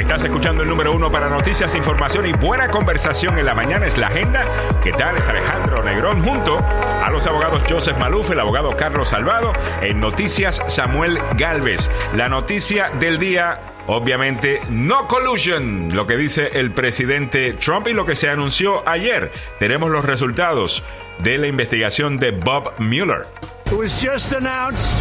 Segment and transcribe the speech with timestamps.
[0.00, 3.86] Estás escuchando el número uno para noticias, información y buena conversación en la mañana.
[3.86, 4.46] Es la agenda.
[4.82, 5.18] ¿Qué tal?
[5.18, 9.52] Es Alejandro Negrón junto a los abogados Joseph Maluf, el abogado Carlos Salvado.
[9.82, 11.90] En Noticias, Samuel Galvez.
[12.16, 18.06] La noticia del día Obviamente, no collusion, lo que dice el presidente Trump y lo
[18.06, 19.32] que se anunció ayer.
[19.58, 20.84] Tenemos los resultados
[21.18, 23.26] de la investigación de Bob Mueller.
[23.66, 24.94] It was just announced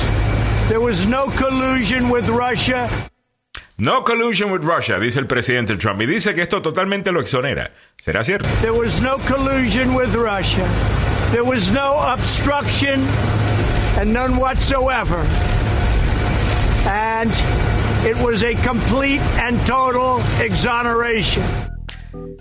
[0.69, 2.89] there was no collusion with Russia.
[3.81, 7.71] No collusion with Russia, dice el presidente Trump, y dice que esto totalmente lo exonera.
[7.95, 8.45] ¿Será cierto?
[8.59, 10.67] There was no collusion with Russia.
[11.31, 12.99] There was no obstruction
[13.97, 15.25] and none whatsoever.
[16.89, 17.31] And
[18.05, 21.68] it was a complete and total exoneration.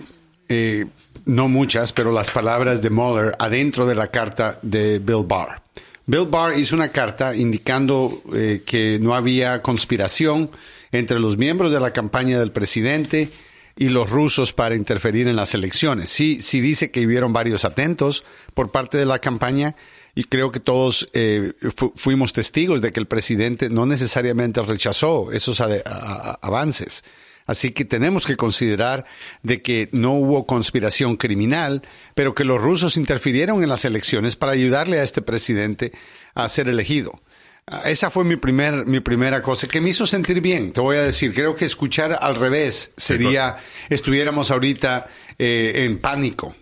[1.25, 5.63] no muchas, pero las palabras de Mueller adentro de la carta de Bill Barr.
[6.07, 8.25] Bill Barr hizo una carta indicando
[8.67, 10.51] que no había conspiración
[10.91, 13.31] entre los miembros de la campaña del presidente
[13.77, 16.09] y los rusos para interferir en las elecciones.
[16.09, 19.77] Sí, sí dice que hubieron varios atentos por parte de la campaña,
[20.17, 21.53] y creo que todos eh,
[21.95, 27.05] fuimos testigos de que el presidente no necesariamente rechazó esos avances.
[27.47, 29.05] Así que tenemos que considerar
[29.43, 31.83] de que no hubo conspiración criminal,
[32.15, 35.93] pero que los rusos interfirieron en las elecciones para ayudarle a este presidente
[36.35, 37.21] a ser elegido.
[37.67, 40.97] Ah, esa fue mi, primer, mi primera cosa que me hizo sentir bien, te voy
[40.97, 41.35] a decir.
[41.35, 43.59] Creo que escuchar al revés sería,
[43.91, 45.07] estuviéramos ahorita
[45.39, 46.57] eh, en pánico.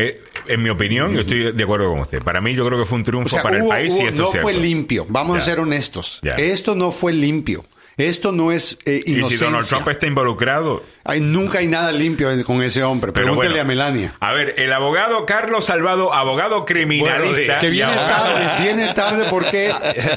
[0.00, 2.22] Eh, en mi opinión, yo estoy de acuerdo con usted.
[2.22, 3.92] Para mí, yo creo que fue un triunfo para el país.
[3.92, 5.06] y no fue limpio.
[5.08, 6.20] Vamos a ser honestos.
[6.38, 7.64] Esto no fue limpio.
[8.00, 10.82] Esto no es eh, ¿Y si Donald Trump está involucrado?
[11.20, 13.12] Nunca hay nada limpio con ese hombre.
[13.12, 14.14] Pregúntele a Melania.
[14.20, 17.58] A ver, el abogado Carlos Salvado, abogado criminalista.
[17.58, 19.70] que viene tarde, viene tarde porque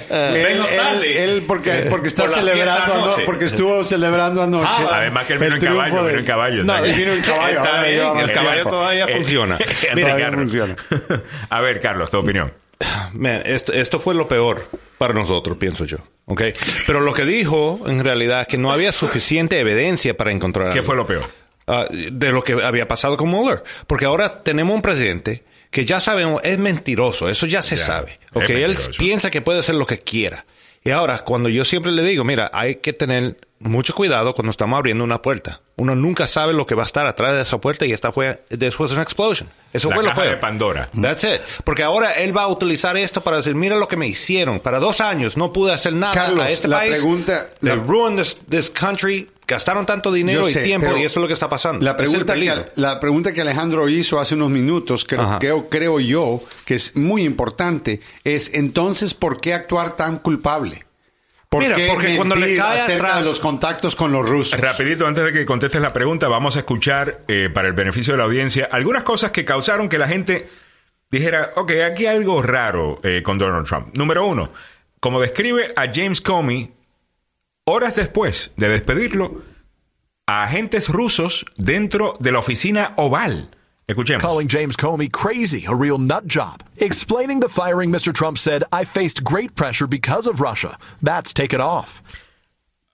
[0.09, 4.67] él, porque, porque está celebrando porque estuvo celebrando anoche.
[4.89, 6.63] Ah, además que él vino en caballo, vino en caballo.
[6.63, 8.19] No, él vino en caballo.
[8.19, 9.57] el caballo todavía funciona.
[9.95, 10.75] Mira, funciona.
[11.49, 12.62] A ver, Carlos, tu opinión.
[13.45, 14.67] esto, esto fue lo peor
[14.97, 15.97] para nosotros, pienso yo.
[16.25, 16.53] Okay.
[16.87, 20.71] Pero lo que dijo, en realidad, es que no había suficiente evidencia para encontrar.
[20.73, 21.25] ¿Qué fue lo peor?
[21.67, 23.63] Ah, de lo que había pasado con Mueller.
[23.87, 28.19] Porque ahora tenemos un presidente que ya sabemos es mentiroso, eso ya se sabe.
[28.33, 28.63] Okay.
[28.63, 30.45] Él piensa que puede hacer lo que quiera.
[30.83, 34.77] Y ahora, cuando yo siempre le digo, mira, hay que tener mucho cuidado cuando estamos
[34.77, 35.61] abriendo una puerta.
[35.77, 38.43] Uno nunca sabe lo que va a estar atrás de esa puerta y esta fue
[38.49, 39.49] después de una explosión.
[39.71, 40.27] Eso fue lo peor.
[40.27, 40.89] de Pandora.
[40.99, 41.41] That's it.
[41.63, 44.59] Porque ahora él va a utilizar esto para decir, mira lo que me hicieron.
[44.59, 46.95] Para dos años no pude hacer nada Carlos, a este la país.
[46.95, 49.29] Pregunta, They ruined this, country.
[49.53, 51.83] Gastaron tanto dinero y tiempo y eso es lo que está pasando.
[51.83, 56.41] La pregunta, que, la pregunta que Alejandro hizo hace unos minutos, que creo, creo yo
[56.65, 60.85] que es muy importante, es entonces, ¿por qué actuar tan culpable?
[61.59, 64.59] Mira, porque cuando le cae acerca de los contactos con los rusos.
[64.59, 68.17] Rapidito, antes de que contestes la pregunta, vamos a escuchar, eh, para el beneficio de
[68.17, 70.47] la audiencia, algunas cosas que causaron que la gente
[71.11, 73.95] dijera, ok, aquí hay algo raro eh, con Donald Trump.
[73.95, 74.51] Número uno,
[74.99, 76.71] como describe a James Comey,
[77.65, 79.41] horas después de despedirlo,
[80.27, 83.49] a agentes rusos dentro de la oficina oval.
[83.87, 84.21] Escuchemos.
[84.21, 86.63] Calling James Comey crazy, a real nut job.
[86.77, 88.13] Explaining the firing, Mr.
[88.13, 90.77] Trump said, I faced great pressure because of Russia.
[91.01, 92.01] That's taken off.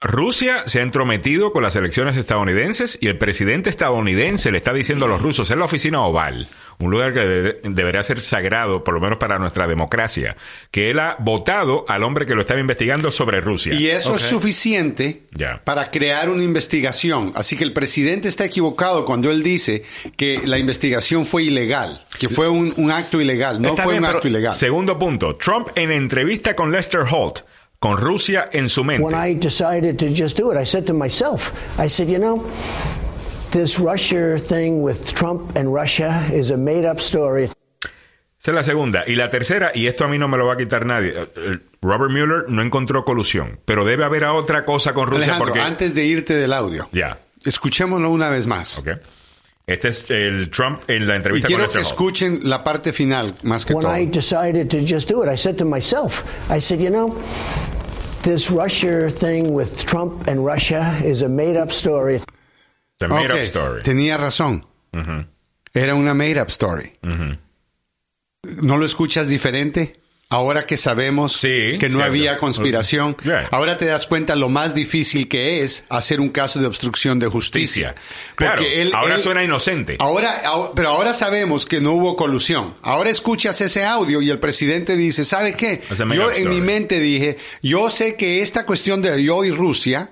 [0.02, 5.04] Rusia se ha entrometido con las elecciones estadounidenses y el presidente estadounidense le está diciendo
[5.04, 6.48] a los rusos en la oficina oval,
[6.80, 10.38] un lugar que debería ser sagrado, por lo menos para nuestra democracia,
[10.72, 13.74] que él ha votado al hombre que lo estaba investigando sobre Rusia.
[13.74, 15.24] Y eso es suficiente
[15.66, 17.34] para crear una investigación.
[17.36, 19.84] Así que el presidente está equivocado cuando él dice
[20.16, 23.62] que la investigación fue ilegal, que fue un, acto ilegal.
[23.62, 24.56] No fue un acto ilegal.
[24.56, 27.42] Segundo punto, Trump en entrevista con Lester Holt
[27.80, 29.04] con Rusia en su mente.
[29.04, 32.44] When I decided to just do it, I said to myself, I said, you know,
[33.52, 37.50] this Russia thing with Trump and Russia is a made up story.
[38.42, 39.04] Esa es la segunda.
[39.06, 41.14] Y la tercera, y esto a mí no me lo va a quitar nadie.
[41.82, 45.62] Robert Mueller no encontró colusión, pero debe haber otra cosa con Rusia Alejandro, porque...
[45.62, 48.78] antes de irte del audio, Ya, escuchémoslo una vez más.
[48.80, 48.90] ok.
[49.70, 51.92] Este es el Trump en la Y entrevista con quiero que Lester Holt.
[51.92, 53.96] escuchen la parte final, más que when todo.
[53.96, 57.16] I decided to just do it, I said to myself, I said, you know,
[58.24, 62.22] this Russia thing with Trump and Russia is a made up story.
[63.00, 63.82] The made Ok, up story.
[63.84, 64.66] Tenía razón.
[65.74, 66.94] Era una made up story.
[68.62, 69.94] ¿No lo escuchas diferente?
[70.32, 73.48] Ahora que sabemos Sí, que no sí, había conspiración, Yeah.
[73.50, 77.26] ahora te das cuenta lo más difícil que es hacer un caso de obstrucción de
[77.26, 77.96] justicia.
[78.36, 79.96] Claro, Porque él- ahora él- suena inocente.
[79.98, 82.76] Ahora, ahora- pero ahora sabemos que no hubo colusión.
[82.84, 85.82] Ahora escuchas ese audio y el presidente dice, ¿sabe qué?
[86.14, 90.12] Yo en mi mente dije, yo sé que esta cuestión de yo y Rusia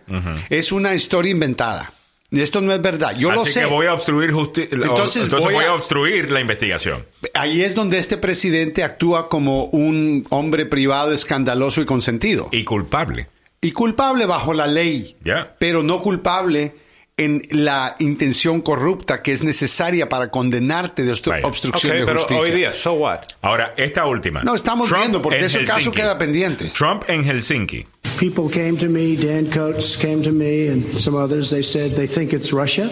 [0.49, 1.93] es una historia inventada.
[2.31, 3.15] Esto no es verdad.
[3.18, 3.62] Yo lo sé.
[3.62, 7.06] que voy a obstruir justi- Entonces entonces voy voy a- a obstruir la investigación.
[7.33, 12.50] Ahí es donde este presidente actúa como un hombre privado escandaloso y consentido.
[12.51, 13.27] Y culpable.
[13.62, 15.56] Y culpable bajo la ley, Ya.
[15.57, 16.75] pero no culpable
[17.19, 21.47] en la intención corrupta que es necesaria para condenarte de obstru- Vaya.
[21.47, 22.43] obstrucción Ok, de pero justicia.
[22.43, 23.21] hoy día, so what?
[23.41, 24.43] Ahora, esta última.
[24.43, 25.97] No, estamos Trump viendo, porque ese caso Helsinki.
[25.97, 26.65] queda pendiente.
[26.77, 27.83] Trump en Helsinki.
[28.19, 31.49] People came to me, Dan Coates came to me, and some others.
[31.49, 32.87] They said they think it's Russia.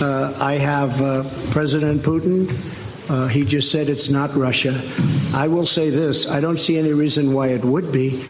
[0.00, 1.22] Uh, I have uh,
[1.52, 2.48] President Putin.
[3.08, 4.74] Uh, he just said it's not Russia.
[5.34, 8.28] I will say this I don't see any reason why it would be.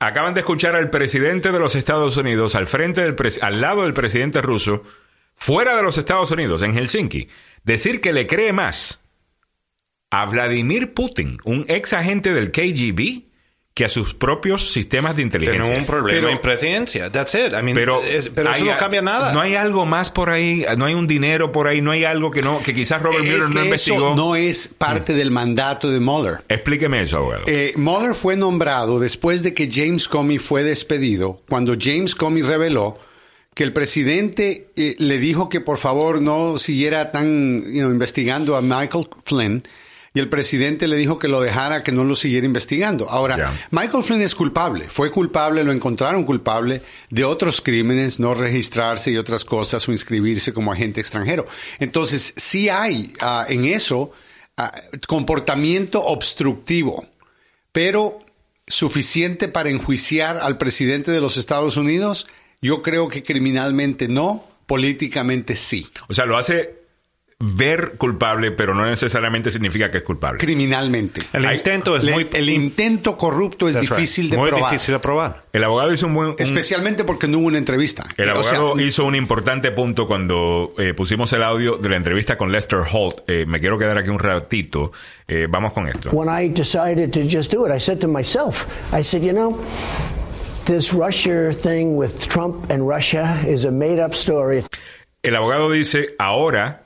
[0.00, 3.94] Acaban de escuchar al presidente de los Estados Unidos al frente del al lado del
[3.94, 4.82] presidente ruso,
[5.34, 7.28] fuera de los Estados Unidos, en Helsinki,
[7.64, 9.00] decir que le cree más
[10.10, 13.31] a Vladimir Putin, un ex agente del KGB,
[13.74, 15.62] que a sus propios sistemas de inteligencia.
[15.62, 17.10] Tenemos un problema Pero- en presidencia.
[17.10, 17.52] That's it.
[17.58, 19.32] I mean, pero, es- pero eso no cambia nada.
[19.32, 22.30] No hay algo más por ahí, no hay un dinero por ahí, no hay algo
[22.30, 24.14] que no que quizás Robert Es Mueller que no eso investigó.
[24.14, 26.40] no es parte del mandato de Mueller.
[26.50, 27.44] Explíqueme eso, abogado.
[27.46, 32.98] Eh, Mueller fue nombrado después de que James Comey fue despedido, cuando James Comey reveló
[33.54, 38.54] que el presidente eh, le dijo que por favor no siguiera tan you know, investigando
[38.56, 39.62] a Michael Flynn
[40.14, 43.08] y el presidente le dijo que lo dejara, que no lo siguiera investigando.
[43.08, 43.54] Ahora.
[43.70, 49.16] Michael Flynn es culpable, fue culpable, lo encontraron culpable de otros crímenes, no registrarse y
[49.16, 51.46] otras cosas o inscribirse como agente extranjero.
[51.78, 54.12] Entonces, sí hay ah, en eso
[54.58, 54.72] ah,
[55.06, 57.06] comportamiento obstructivo,
[57.72, 58.20] pero
[58.66, 62.26] suficiente para enjuiciar al presidente de los Estados Unidos,
[62.60, 65.88] yo creo que criminalmente no, políticamente sí.
[66.08, 66.81] o sea, lo hace
[67.44, 70.38] ver culpable, pero no necesariamente significa que es culpable.
[70.38, 71.22] Criminalmente.
[71.32, 73.98] El Hay- intento es Le- muy, el intento corrupto es That's right.
[73.98, 74.70] difícil de muy probar.
[74.70, 75.42] difícil de probar.
[75.52, 76.28] El abogado hizo un buen...
[76.30, 78.06] un- Especialmente porque no hubo una entrevista.
[78.16, 81.96] el O sea, abogado hizo un importante punto cuando eh, pusimos el audio de la
[81.96, 83.22] entrevista con Lester Holt.
[83.26, 84.92] Eh, me quiero quedar aquí un ratito.
[85.26, 86.10] Eh, vamos con esto.
[86.12, 88.66] When I decided to just do it, I said to myself,
[88.96, 89.58] I said, you know,
[90.66, 94.62] this Russia thing with Trump and Russia is a made up story.
[95.22, 96.81] El abogado dice, ahora,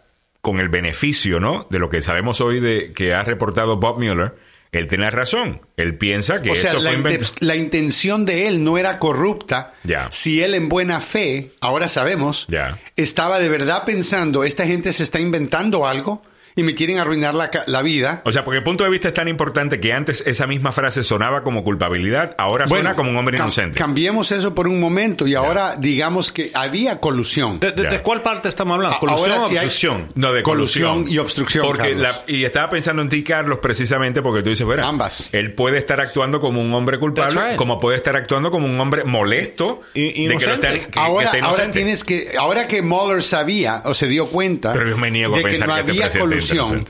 [0.46, 1.66] con el beneficio, ¿no?
[1.70, 4.36] De lo que sabemos hoy de que ha reportado Bob Mueller,
[4.70, 5.60] él tiene razón.
[5.76, 9.74] Él piensa que o sea, esto la, fue la intención de él no era corrupta.
[9.82, 10.06] Ya.
[10.12, 12.78] Si él en buena fe, ahora sabemos, Ya.
[12.94, 16.22] estaba de verdad pensando, esta gente se está inventando algo
[16.56, 18.22] y me quieren arruinar la, ca- la vida.
[18.24, 21.04] O sea, porque el punto de vista es tan importante que antes esa misma frase
[21.04, 23.74] sonaba como culpabilidad, ahora suena como un hombre cam- inocente.
[23.74, 27.60] Cambiemos eso por un momento y ahora digamos que había colusión.
[27.60, 27.88] ¿De, de- Ya.
[27.90, 28.96] de cuál parte estamos hablando?
[28.96, 30.08] A- ¿Colusión ahora o sí hay- obstrucción?
[30.14, 31.14] No, de Colusión colusión.
[31.14, 34.86] y obstrucción, Porque la- y estaba pensando en ti, Carlos, precisamente porque tú dices, bueno,
[34.86, 35.28] Ambas.
[35.32, 37.56] Él puede estar actuando como un hombre culpable, right.
[37.56, 41.30] como puede estar actuando como un hombre molesto Y- de que, está- que- que ahora,
[41.32, 45.10] está ahora tienes que, ahora que Mueller sabía o se dio cuenta Pero yo me
[45.10, 46.12] niego a de que pensar no que este había es
[46.48, 46.86] colusión.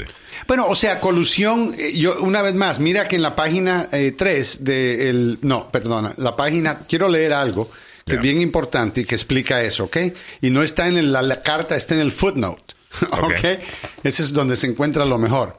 [0.47, 4.65] Bueno, o sea, colusión, eh, yo una vez más, mira que en la página 3
[4.65, 7.71] de el, no, perdona, la página, quiero leer algo
[8.07, 9.97] que es bien importante y que explica eso, ¿ok?
[10.41, 12.75] Y no está en la, la carta, está en el footnote,
[13.11, 13.61] ¿ok?
[14.05, 15.59] Ese es donde se encuentra lo mejor.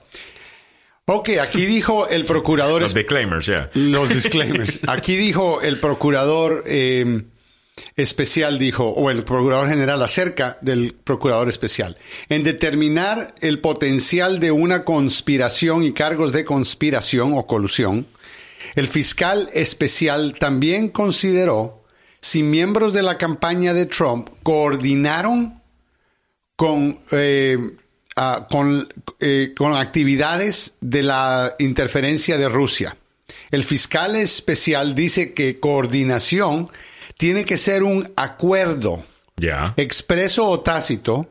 [1.09, 3.69] Ok, aquí dijo el procurador Los disclaimers, ya.
[3.73, 4.79] los disclaimers.
[4.87, 7.23] Aquí dijo el procurador eh,
[7.95, 11.97] especial, dijo, o el procurador general acerca del procurador especial,
[12.29, 18.07] en determinar el potencial de una conspiración y cargos de conspiración o colusión,
[18.75, 21.83] el fiscal especial también consideró
[22.21, 25.53] si miembros de la campaña de Trump coordinaron
[26.55, 27.57] con, eh,
[29.19, 32.97] eh, con actividades de la interferencia de Rusia.
[33.51, 36.69] El fiscal especial dice que coordinación
[37.17, 39.03] tiene que ser un acuerdo
[39.75, 41.29] expreso o tácito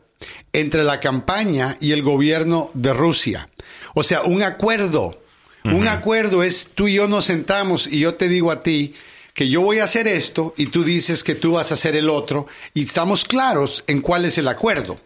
[0.52, 3.48] entre la campaña y el gobierno de Rusia.
[3.94, 5.20] O sea, un acuerdo.
[5.64, 8.94] Un acuerdo es tú y yo nos sentamos y yo te digo a ti
[9.34, 12.08] que yo voy a hacer esto y tú dices que tú vas a hacer el
[12.08, 15.00] otro y estamos claros en cuál es el acuerdo.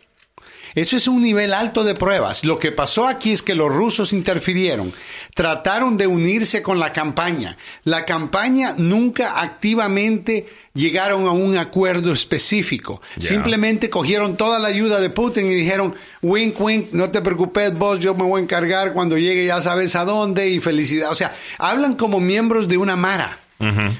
[0.74, 2.44] Eso es un nivel alto de pruebas.
[2.44, 4.92] Lo que pasó aquí es que los rusos interfirieron,
[5.34, 7.56] trataron de unirse con la campaña.
[7.84, 13.02] La campaña nunca activamente llegaron a un acuerdo específico.
[13.18, 17.98] Simplemente cogieron toda la ayuda de Putin y dijeron, wink, wink, no te preocupes vos,
[17.98, 21.10] yo me voy a encargar cuando llegue ya sabes a dónde y felicidad.
[21.10, 23.38] O sea, hablan como miembros de una mara.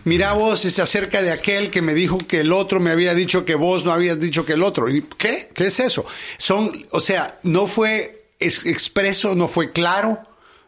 [0.05, 3.45] Mira vos, se acerca de aquel que me dijo que el otro me había dicho
[3.45, 4.89] que vos no habías dicho que el otro.
[4.89, 5.51] ¿Y ¿Qué?
[5.55, 6.07] ¿Qué es eso?
[6.39, 10.19] Son, o sea, no fue expreso, no fue claro,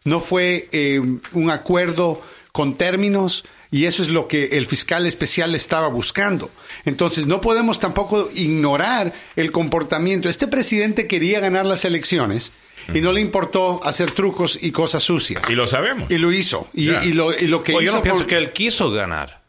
[0.05, 1.01] no fue eh,
[1.33, 2.21] un acuerdo
[2.53, 6.51] con términos y eso es lo que el fiscal especial estaba buscando.
[6.85, 10.29] Entonces no podemos tampoco ignorar el comportamiento.
[10.29, 12.53] Este presidente quería ganar las elecciones
[12.95, 15.43] y no le importó hacer trucos y cosas sucias.
[15.49, 16.11] Y lo sabemos.
[16.11, 16.69] Y lo hizo.
[16.75, 17.31] Y, lo,
[17.63, 17.81] que hizo.
[17.81, 19.43] Yo no pienso que él quiso ganar.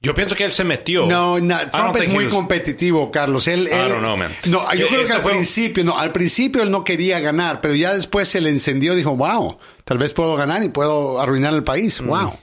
[0.00, 1.06] Yo pienso que él se metió.
[1.06, 3.48] No, no Trump es muy competitivo, Carlos.
[3.48, 3.68] Él,
[4.46, 7.92] No, yo creo que al principio, no, al principio él no quería ganar, pero ya
[7.92, 11.64] después se le encendió y dijo, wow, tal vez puedo ganar y puedo arruinar el
[11.64, 12.00] país.
[12.00, 12.06] Mm.
[12.06, 12.38] Wow.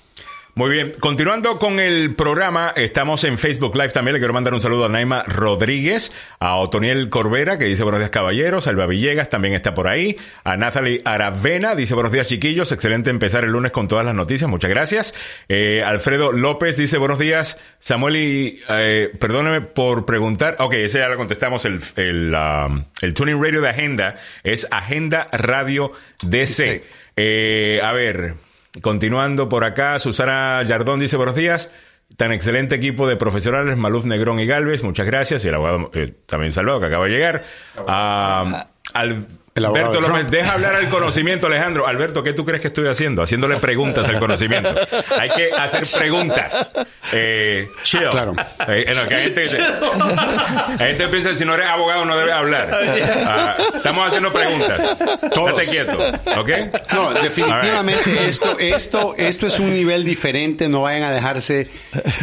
[0.56, 4.14] Muy bien, continuando con el programa, estamos en Facebook Live también.
[4.14, 8.12] Le quiero mandar un saludo a Naima Rodríguez, a Otoniel Corbera, que dice buenos días
[8.12, 13.10] caballeros, Alba Villegas también está por ahí, a Nathalie Aravena, dice buenos días chiquillos, excelente
[13.10, 15.16] empezar el lunes con todas las noticias, muchas gracias.
[15.50, 21.10] Eh, Alfredo López dice buenos días, Samuel y eh, perdóneme por preguntar, ok, ese ya
[21.10, 26.84] lo contestamos, el, el, um, el tuning radio de Agenda es Agenda Radio DC.
[27.16, 28.53] Eh, a ver...
[28.82, 31.70] Continuando por acá, Susana Yardón dice buenos días.
[32.18, 35.46] Tan excelente equipo de profesionales, Maluf Negrón y Galvez, muchas gracias.
[35.46, 37.44] Y el abogado eh, también salvado que acaba de llegar.
[37.88, 39.26] Ah, al
[39.56, 41.88] Alberto López, deja hablar al conocimiento, Alejandro.
[41.88, 43.22] Alberto, ¿qué tú crees que estoy haciendo?
[43.22, 44.74] Haciéndole preguntas al conocimiento.
[45.20, 46.72] Hay que hacer preguntas.
[47.12, 48.10] Eh, chill.
[48.10, 48.34] Claro.
[48.68, 49.42] Eh, no, que hay gente,
[50.80, 52.70] hay gente piensa si no eres abogado no debes hablar.
[53.26, 54.98] Ah, estamos haciendo preguntas.
[55.34, 55.62] Todos.
[55.70, 55.98] quieto,
[56.38, 56.50] ¿ok?
[56.94, 60.68] No, definitivamente esto, esto, esto es un nivel diferente.
[60.68, 61.70] No vayan a dejarse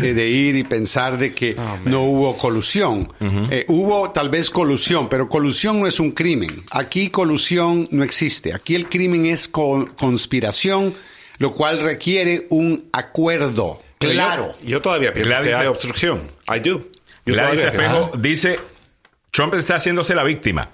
[0.03, 3.13] eh, de ir y pensar de que no hubo colusión.
[3.21, 6.51] Eh, hubo tal vez colusión, pero colusión no es un crimen.
[6.73, 8.55] Aquí colusión no existe.
[8.55, 10.95] Aquí el crimen es conspiración,
[11.37, 13.79] lo cual requiere un acuerdo.
[13.99, 14.55] Claro.
[14.65, 16.23] Yo, todavía pienso que hay obstrucción.
[16.49, 16.89] I do.
[17.27, 18.59] Gladys Espejo dice,
[19.31, 20.71] Trump está haciéndose la víctima.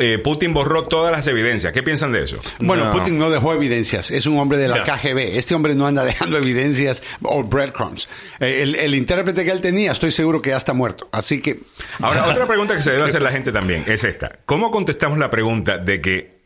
[0.00, 1.72] Eh, Putin borró todas las evidencias.
[1.72, 2.38] ¿Qué piensan de eso?
[2.58, 4.10] Bueno, Putin no dejó evidencias.
[4.10, 5.36] Es un hombre de la KGB.
[5.38, 8.08] Este hombre no anda dejando evidencias o breadcrumbs.
[8.40, 11.08] Eh, el, el, intérprete que él tenía, estoy seguro que ya está muerto.
[11.12, 11.60] Así que.
[12.00, 15.30] Ahora, otra pregunta que se debe hacer la gente también es esta: ¿Cómo contestamos la
[15.30, 16.38] pregunta de que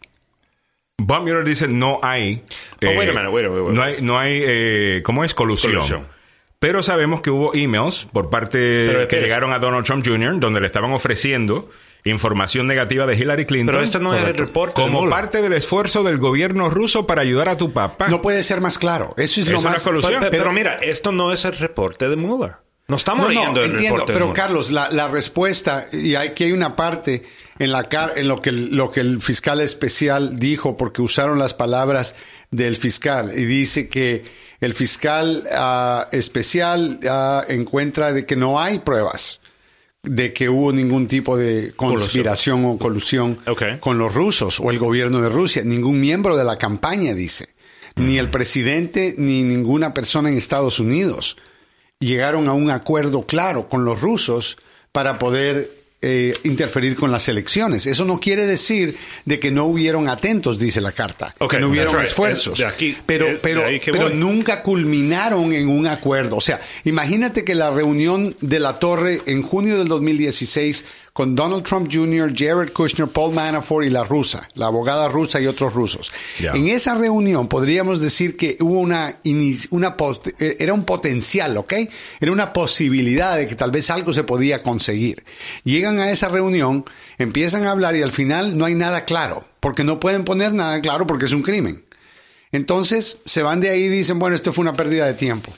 [0.99, 2.45] Bob Mueller dice no hay.
[2.83, 3.13] Oh, eh,
[3.73, 5.33] no hay, no hay ¿cómo es?
[5.33, 6.07] Colusión.
[6.63, 10.67] Pero sabemos que hubo emails por parte que llegaron a Donald Trump Jr., donde le
[10.67, 11.69] estaban ofreciendo
[12.05, 13.75] información negativa de Hillary Clinton.
[13.75, 14.81] Pero esto no es el reporte.
[14.81, 18.07] Como parte del esfuerzo del gobierno ruso para ayudar a tu papá.
[18.07, 19.13] No puede ser más claro.
[19.17, 19.83] Eso es lo más.
[19.83, 22.53] Pero, pero, mira, esto no es el reporte de Mueller.
[22.87, 26.77] No estamos leyendo el entiendo, reporte Pero Carlos, la, la, respuesta, y aquí hay una
[26.77, 27.25] parte
[27.63, 32.17] en, la, en lo, que, lo que el fiscal especial dijo, porque usaron las palabras
[32.51, 34.25] del fiscal, y dice que
[34.61, 39.41] el fiscal ah, especial ah, encuentra de que no hay pruebas
[40.03, 43.39] de que hubo ningún tipo de conspiración o colusión
[43.79, 45.63] con los rusos o el gobierno de Rusia.
[45.65, 47.49] Ningún miembro de la campaña dice,
[47.95, 51.37] ni el presidente ni ninguna persona en Estados Unidos
[52.01, 54.59] llegaron a un acuerdo claro con los rusos
[54.91, 55.69] para poder
[56.05, 57.87] eh, interferir con las elecciones.
[57.87, 62.03] Eso no quiere decir de que no hubieron atentos, dice la carta, que no hubieron
[62.03, 62.61] esfuerzos,
[63.07, 66.37] pero, pero, pero nunca culminaron en un acuerdo.
[66.37, 71.63] O sea, imagínate que la reunión de la torre en junio del 2016 con Donald
[71.65, 76.11] Trump Jr., Jared Kushner, Paul Manafort y la rusa, la abogada rusa y otros rusos.
[76.39, 79.17] En esa reunión podríamos decir que hubo una,
[79.71, 79.97] una
[80.39, 81.75] eh, era un potencial, ¿ok?
[82.21, 85.23] Era una posibilidad de que tal vez algo se podía conseguir.
[85.65, 86.85] Llegan a esa reunión,
[87.19, 90.81] empiezan a hablar y al final no hay nada claro, porque no pueden poner nada
[90.81, 91.85] claro porque es un crimen.
[92.53, 95.53] Entonces se van de ahí y dicen, bueno, esto fue una pérdida de tiempo.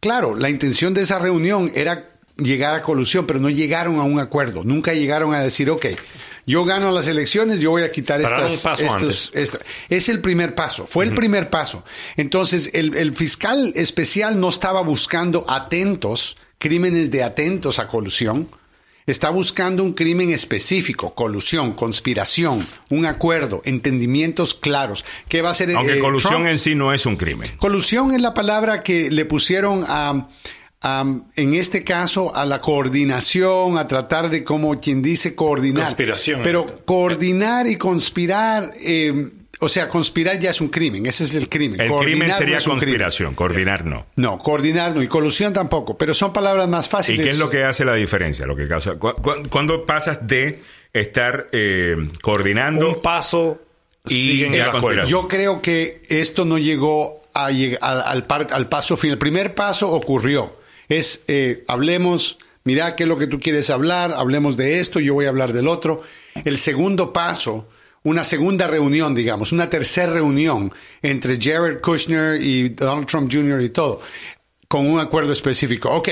[0.00, 4.18] Claro, la intención de esa reunión era llegar a colusión, pero no llegaron a un
[4.18, 4.62] acuerdo.
[4.64, 5.86] Nunca llegaron a decir, ok,
[6.46, 9.32] yo gano las elecciones, yo voy a quitar estas, estos,
[9.88, 11.82] Es el primer paso, fue el primer paso.
[12.16, 18.48] Entonces, el, el, fiscal especial no estaba buscando atentos, crímenes de atentos a colusión.
[19.06, 25.04] está buscando un crimen específico, colusión, conspiración, un acuerdo, entendimientos claros.
[25.28, 25.74] ¿Qué va a ser?
[25.74, 27.50] Aunque colusión en sí no es un crimen.
[27.56, 30.28] Colusión es la palabra que le pusieron a
[30.82, 35.84] en este caso, a la coordinación, a tratar de, como quien dice, coordinar.
[35.84, 36.40] Conspiración.
[36.44, 39.28] Pero coordinar y conspirar, eh,
[39.58, 41.80] o sea, conspirar ya es un crimen, ese es el crimen.
[41.80, 44.06] El crimen sería conspiración, coordinar no.
[44.16, 47.20] No, coordinar no, y colusión tampoco, pero son palabras más fáciles.
[47.20, 48.46] ¿Y qué es lo que hace la diferencia?
[48.46, 52.88] Lo que causa, cuando pasas de estar eh, coordinando...
[52.88, 53.60] Un paso
[54.08, 54.46] y
[55.08, 59.14] Yo creo que esto no llegó a, al, al, al paso final.
[59.14, 64.12] El primer paso ocurrió es eh, hablemos, mira qué es lo que tú quieres hablar,
[64.12, 66.02] hablemos de esto, yo voy a hablar del otro.
[66.44, 67.68] El segundo paso,
[68.02, 73.60] una segunda reunión, digamos, una tercera reunión entre Jared Kushner y Donald Trump Jr.
[73.62, 74.00] y todo,
[74.68, 75.90] con un acuerdo específico.
[75.90, 76.08] Ok,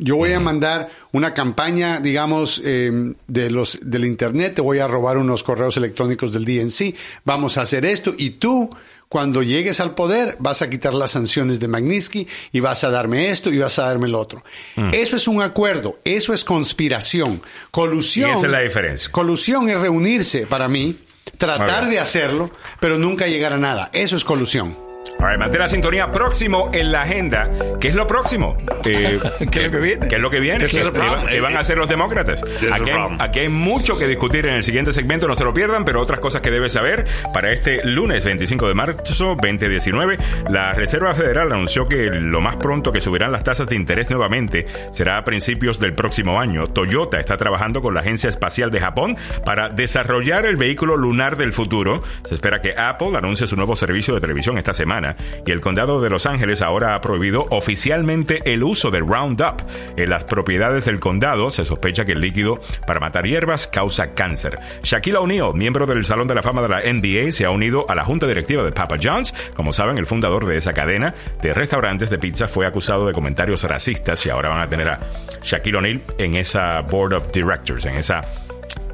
[0.00, 4.86] yo voy a mandar una campaña, digamos, em, de los, del Internet, te voy a
[4.86, 6.94] robar unos correos electrónicos del DNC,
[7.24, 8.70] vamos a hacer esto y tú
[9.08, 13.30] cuando llegues al poder, vas a quitar las sanciones de Magnitsky y vas a darme
[13.30, 14.44] esto y vas a darme lo otro.
[14.76, 14.90] Mm.
[14.92, 17.40] Eso es un acuerdo, eso es conspiración.
[17.70, 18.30] Colusión.
[18.30, 19.10] esa es la diferencia.
[19.10, 20.96] Colusión es reunirse para mí,
[21.38, 22.50] tratar de hacerlo,
[22.80, 23.88] pero nunca llegar a nada.
[23.92, 24.87] Eso es colusión.
[25.20, 27.50] Right, mantén la sintonía próximo en la agenda.
[27.80, 28.56] ¿Qué es lo próximo?
[28.84, 29.18] Eh,
[29.50, 30.08] ¿Qué, es lo que viene?
[30.08, 30.64] ¿Qué es lo que viene?
[30.64, 32.44] ¿Qué, van a hacer los demócratas?
[32.72, 35.84] Aquí hay, aquí hay, mucho que discutir en el siguiente segmento, no se lo pierdan,
[35.84, 37.04] pero otras cosas que debes saber.
[37.34, 40.18] Para este lunes 25 de marzo 2019,
[40.50, 44.66] la Reserva Federal anunció que lo más pronto que subirán las tasas de interés nuevamente
[44.92, 46.68] será a principios del próximo año.
[46.68, 51.52] Toyota está trabajando con la Agencia Espacial de Japón para desarrollar el vehículo lunar del
[51.52, 52.00] futuro.
[52.22, 55.07] Se espera que Apple anuncie su nuevo servicio de televisión esta semana
[55.46, 59.62] y el condado de Los Ángeles ahora ha prohibido oficialmente el uso de Roundup.
[59.96, 64.58] En las propiedades del condado se sospecha que el líquido para matar hierbas causa cáncer.
[64.82, 67.94] Shaquille O'Neal, miembro del Salón de la Fama de la NBA, se ha unido a
[67.94, 69.34] la junta directiva de Papa John's.
[69.54, 73.64] Como saben, el fundador de esa cadena de restaurantes de pizza fue acusado de comentarios
[73.64, 74.98] racistas y ahora van a tener a
[75.42, 78.20] Shaquille O'Neal en esa Board of Directors, en esa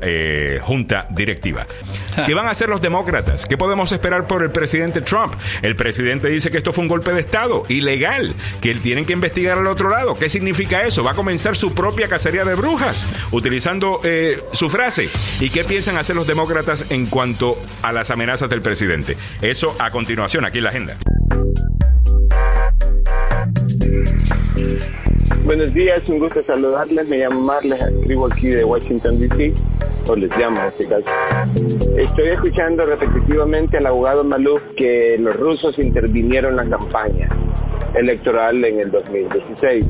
[0.01, 1.67] eh, junta directiva.
[2.27, 3.45] ¿Qué van a hacer los demócratas?
[3.47, 5.35] ¿Qué podemos esperar por el presidente Trump?
[5.63, 9.13] El presidente dice que esto fue un golpe de Estado, ilegal, que él tienen que
[9.13, 10.15] investigar al otro lado.
[10.15, 11.03] ¿Qué significa eso?
[11.03, 15.09] Va a comenzar su propia cacería de brujas, utilizando eh, su frase.
[15.41, 19.17] ¿Y qué piensan hacer los demócratas en cuanto a las amenazas del presidente?
[19.43, 20.97] Eso a continuación, aquí en la agenda.
[25.45, 27.11] Buenos días, un gusto saludarles.
[27.11, 29.53] Me llamo Marles, escribo aquí de Washington, D.C.,
[30.09, 31.07] o les llamo en este caso.
[31.99, 37.29] Estoy escuchando repetitivamente al abogado Maluf que los rusos intervinieron la campaña
[37.95, 39.87] electoral en el 2016.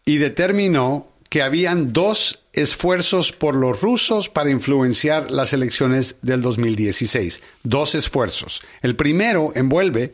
[0.04, 7.42] y determinó que habían dos esfuerzos por los rusos para influenciar las elecciones del 2016.
[7.64, 8.62] Dos esfuerzos.
[8.82, 10.12] El primero envuelve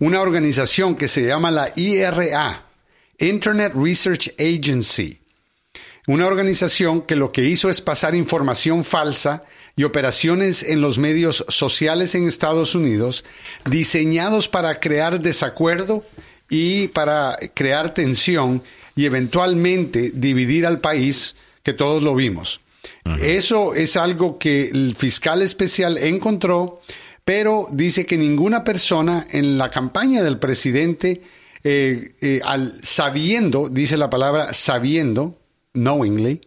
[0.00, 2.66] una organización que se llama la IRA,
[3.20, 5.20] Internet Research Agency,
[6.08, 9.44] una organización que lo que hizo es pasar información falsa
[9.76, 13.24] y operaciones en los medios sociales en Estados Unidos
[13.66, 16.02] diseñados para crear desacuerdo
[16.50, 18.62] y para crear tensión
[18.94, 22.60] y eventualmente dividir al país, que todos lo vimos.
[23.22, 26.80] Eso es algo que el fiscal especial encontró,
[27.24, 31.22] pero dice que ninguna persona en la campaña del presidente,
[31.64, 35.38] eh, eh, al, sabiendo, dice la palabra sabiendo,
[35.72, 36.40] knowingly,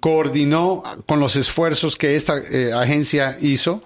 [0.00, 3.82] coordinó con los esfuerzos que esta eh, agencia hizo.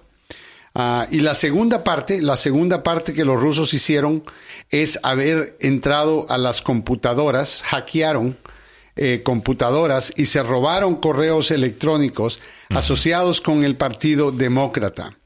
[0.75, 4.23] Ah, y la segunda parte, la segunda parte que los rusos hicieron
[4.73, 8.37] es haber entrado a las computadoras, hackearon
[8.97, 15.17] eh, computadoras y se robaron correos electrónicos asociados con el Partido Demócrata.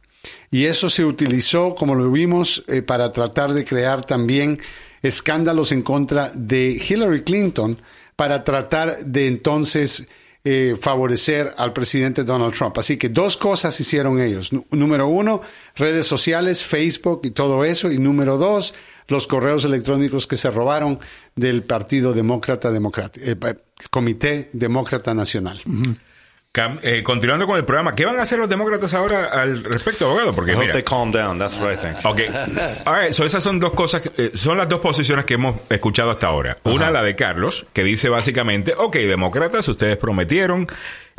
[0.50, 4.60] Y eso se utilizó, como lo vimos, eh, para tratar de crear también
[5.02, 7.78] escándalos en contra de Hillary Clinton,
[8.16, 10.06] para tratar de entonces
[10.48, 12.78] eh, favorecer al presidente Donald Trump.
[12.78, 14.52] Así que dos cosas hicieron ellos.
[14.70, 15.40] número uno,
[15.74, 17.90] redes sociales, Facebook y todo eso.
[17.90, 18.72] Y número dos,
[19.08, 21.00] los correos electrónicos que se robaron
[21.34, 23.36] del Partido Demócrata, eh,
[23.90, 25.60] Comité Demócrata Nacional.
[26.82, 30.34] Eh, continuando con el programa, ¿qué van a hacer los demócratas ahora al respecto, abogado?
[30.34, 31.38] Porque I hope calm down.
[31.38, 32.04] That's what I think.
[32.04, 32.28] Okay.
[32.86, 36.28] All so esas son dos cosas, eh, son las dos posiciones que hemos escuchado hasta
[36.28, 36.56] ahora.
[36.64, 40.66] Una, la de Carlos, que dice básicamente, ok, demócratas, ustedes prometieron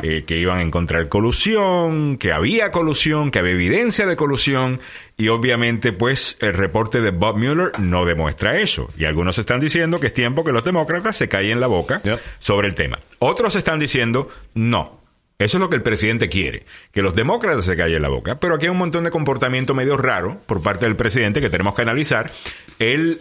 [0.00, 4.80] eh, que iban a encontrar colusión, que había colusión, que había evidencia de colusión,
[5.16, 8.88] y obviamente, pues, el reporte de Bob Mueller no demuestra eso.
[8.96, 12.00] Y algunos están diciendo que es tiempo que los demócratas se callen la boca
[12.38, 12.98] sobre el tema.
[13.18, 14.98] Otros están diciendo, no,
[15.38, 18.40] eso es lo que el presidente quiere, que los demócratas se callen la boca.
[18.40, 21.76] Pero aquí hay un montón de comportamiento medio raro por parte del presidente que tenemos
[21.76, 22.32] que analizar.
[22.80, 23.18] El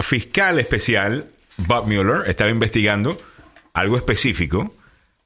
[0.00, 3.16] fiscal especial, Bob Mueller, estaba investigando
[3.74, 4.74] algo específico.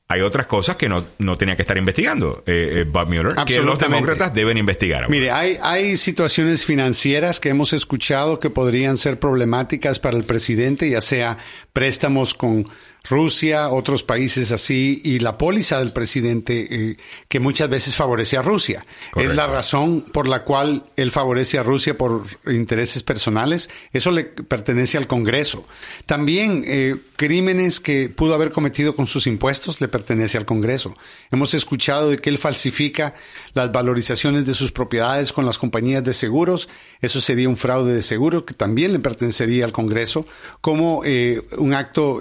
[0.09, 3.62] Hay otras cosas que no, no tenía que estar investigando eh, eh, Bob Mueller, que
[3.62, 5.09] los demócratas deben investigar.
[5.09, 10.90] Mire, hay, hay situaciones financieras que hemos escuchado que podrían ser problemáticas para el presidente,
[10.90, 11.38] ya sea
[11.72, 12.66] préstamos con
[13.08, 16.96] Rusia, otros países así, y la póliza del presidente eh,
[17.28, 18.84] que muchas veces favorece a Rusia.
[19.16, 23.70] Es la razón por la cual él favorece a Rusia por intereses personales.
[23.92, 25.66] Eso le pertenece al Congreso.
[26.06, 30.94] También eh, crímenes que pudo haber cometido con sus impuestos le pertenece al Congreso.
[31.30, 33.14] Hemos escuchado de que él falsifica
[33.52, 36.68] las valorizaciones de sus propiedades con las compañías de seguros.
[37.00, 40.26] Eso sería un fraude de seguros que también le pertenecería al Congreso
[40.60, 42.20] como eh, un acto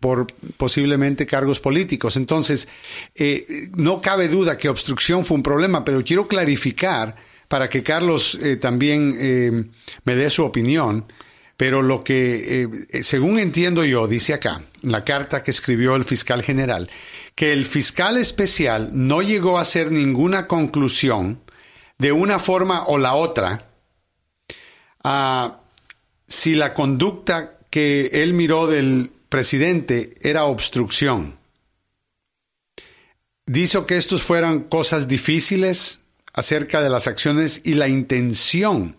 [0.00, 0.26] por
[0.56, 2.16] posiblemente cargos políticos.
[2.16, 2.68] Entonces,
[3.14, 7.16] eh, no cabe duda que obstrucción fue un problema, pero quiero clarificar
[7.48, 9.64] para que Carlos eh, también eh,
[10.04, 11.04] me dé su opinión.
[11.58, 12.68] Pero lo que,
[13.02, 16.90] según entiendo yo, dice acá, la carta que escribió el fiscal general,
[17.36, 21.40] que el fiscal especial no llegó a hacer ninguna conclusión
[21.98, 23.70] de una forma o la otra
[25.04, 25.60] a
[26.26, 31.38] si la conducta que él miró del presidente era obstrucción.
[33.44, 36.00] Dijo que estos fueran cosas difíciles
[36.32, 38.96] acerca de las acciones y la intención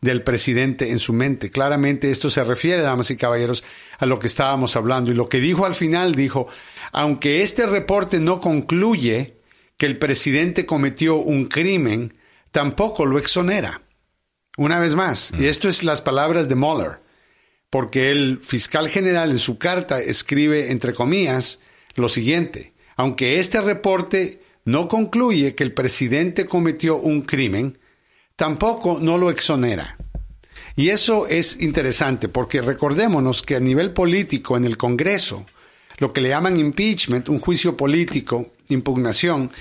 [0.00, 1.50] del presidente en su mente.
[1.50, 3.62] Claramente esto se refiere, damas y caballeros,
[3.98, 5.10] a lo que estábamos hablando.
[5.10, 6.48] Y lo que dijo al final, dijo,
[6.92, 9.36] aunque este reporte no concluye
[9.76, 12.14] que el presidente cometió un crimen,
[12.50, 13.82] tampoco lo exonera.
[14.56, 17.00] Una vez más, y esto es las palabras de Mueller
[17.70, 21.60] porque el fiscal general en su carta escribe, entre comillas,
[21.94, 27.78] lo siguiente, aunque este reporte no concluye que el presidente cometió un crimen,
[28.34, 29.96] tampoco no lo exonera.
[30.76, 35.46] Y eso es interesante porque recordémonos que a nivel político en el Congreso,
[36.00, 39.52] lo que le llaman impeachment, un juicio político, impugnación,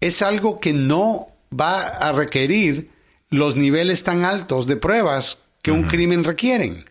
[0.00, 2.90] es algo que no va a requerir
[3.30, 6.84] los niveles tan altos de pruebas que un crimen requieren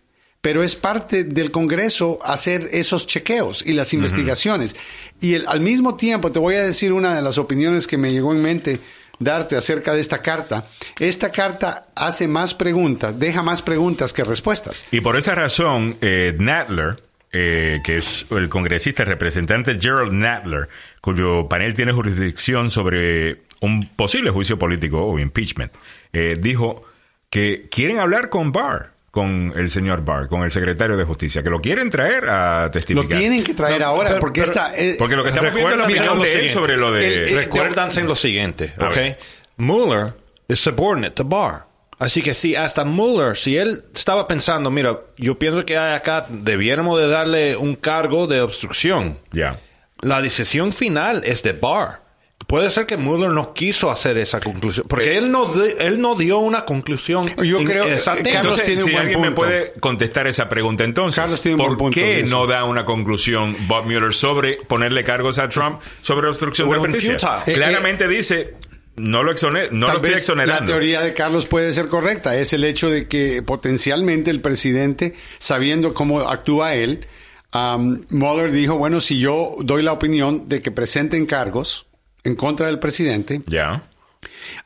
[0.45, 4.75] pero es parte del Congreso hacer esos chequeos y las investigaciones.
[5.19, 8.31] Y al mismo tiempo, te voy a decir una de las opiniones que me llegó
[8.31, 8.79] en mente
[9.17, 10.67] darte acerca de esta carta.
[10.99, 14.85] Esta carta hace más preguntas, deja más preguntas que respuestas.
[14.91, 17.01] Y por esa razón, eh, Nadler,
[17.37, 20.69] eh, que es el congresista representante Gerald Nadler,
[21.01, 25.73] cuyo panel tiene jurisdicción sobre un posible juicio político o impeachment,
[26.13, 26.85] eh, dijo
[27.29, 31.49] que quieren hablar con Barr con el señor Barr, con el secretario de Justicia, que
[31.49, 33.11] lo quieren traer a testificar.
[33.11, 34.77] Lo tienen que traer ahora, porque está...
[34.77, 37.33] Eh, porque lo que estamos viendo es la opinión de él sobre lo de...
[37.35, 39.17] recuérdanse lo siguiente, ¿ok?
[39.57, 40.13] Mueller
[40.47, 41.65] es subordinate to Barr.
[41.97, 46.99] Así que si hasta Mueller, si él estaba pensando, mira, yo pienso que acá debiéramos
[46.99, 49.17] de darle un cargo de obstrucción.
[49.31, 49.59] Ya.
[50.01, 52.05] La decisión final es de Barr.
[52.47, 56.37] Puede ser que Mueller no quiso hacer esa conclusión, porque él no él no dio
[56.39, 57.27] una conclusión.
[57.43, 61.19] Yo creo que Carlos tiene un si alguien me puede contestar esa pregunta entonces.
[61.19, 65.47] Carlos tiene un ¿Por qué no da una conclusión Bob Mueller sobre ponerle cargos a
[65.47, 67.17] Trump sobre obstrucción de justicia?
[67.47, 68.53] Eh, Claramente dice
[68.95, 70.61] no lo, exoner, no lo exonerando.
[70.61, 72.35] La teoría de Carlos puede ser correcta.
[72.35, 77.05] Es el hecho de que potencialmente el presidente, sabiendo cómo actúa él,
[77.53, 81.87] um, Mueller dijo, bueno, si yo doy la opinión de que presenten cargos,
[82.25, 83.41] en contra del presidente.
[83.47, 83.87] Ya.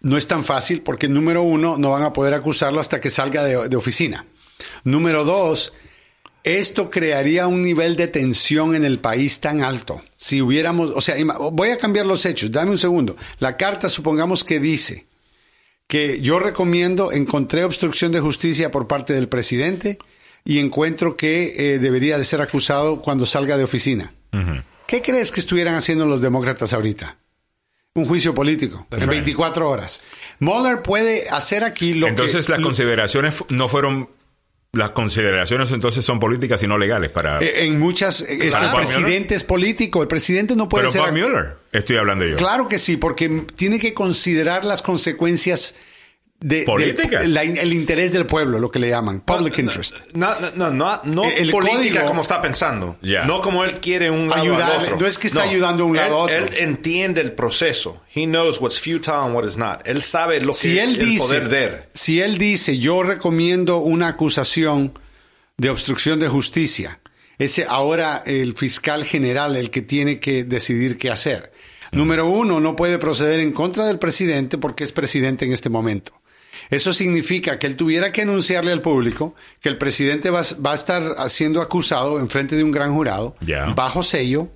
[0.01, 3.43] No es tan fácil porque, número uno, no van a poder acusarlo hasta que salga
[3.43, 4.25] de, oficina.
[4.83, 5.73] Número dos,
[6.57, 10.01] esto crearía un nivel de tensión en el país tan alto.
[10.15, 11.15] Si hubiéramos, o sea,
[11.51, 13.15] voy a cambiar los hechos, dame un segundo.
[13.39, 15.07] La carta, supongamos que dice
[15.87, 19.97] que yo recomiendo, encontré obstrucción de justicia por parte del presidente
[20.45, 24.13] y encuentro que eh, debería de ser acusado cuando salga de oficina.
[24.85, 27.17] ¿Qué crees que estuvieran haciendo los demócratas ahorita?
[27.95, 30.01] Un juicio político en 24 horas.
[30.39, 32.37] Mueller puede hacer aquí lo Entonces, que...
[32.37, 34.09] Entonces las consideraciones no fueron
[34.73, 39.33] las consideraciones entonces son políticas y no legales para eh, en muchas este, el presidente
[39.33, 42.37] es político el presidente no puede pero ser Bob Mueller estoy hablando yo.
[42.37, 45.73] Claro que sí porque tiene que considerar las consecuencias
[46.41, 47.21] de, política.
[47.21, 49.97] el interés del pueblo, lo que le llaman public interest.
[50.13, 52.97] No, no, no, no, el política como está pensando.
[53.25, 54.97] No como él quiere un lado ayudar, otro.
[54.97, 56.35] No es que está ayudando a un lado a otro.
[56.35, 58.01] Él entiende el proceso.
[58.15, 59.85] He knows what's futile and what is not.
[59.85, 63.79] Él sabe lo si que él el dice, poder de Si él dice, yo recomiendo
[63.79, 64.97] una acusación
[65.57, 67.01] de obstrucción de justicia,
[67.37, 71.51] ese ahora el fiscal general el que tiene que decidir qué hacer.
[71.91, 76.18] Número uno, no puede proceder en contra del presidente porque es presidente en este momento.
[76.69, 81.29] Eso significa que él tuviera que anunciarle al público que el presidente va, a estar
[81.29, 83.35] siendo acusado en frente de un gran jurado,
[83.75, 84.49] bajo sello,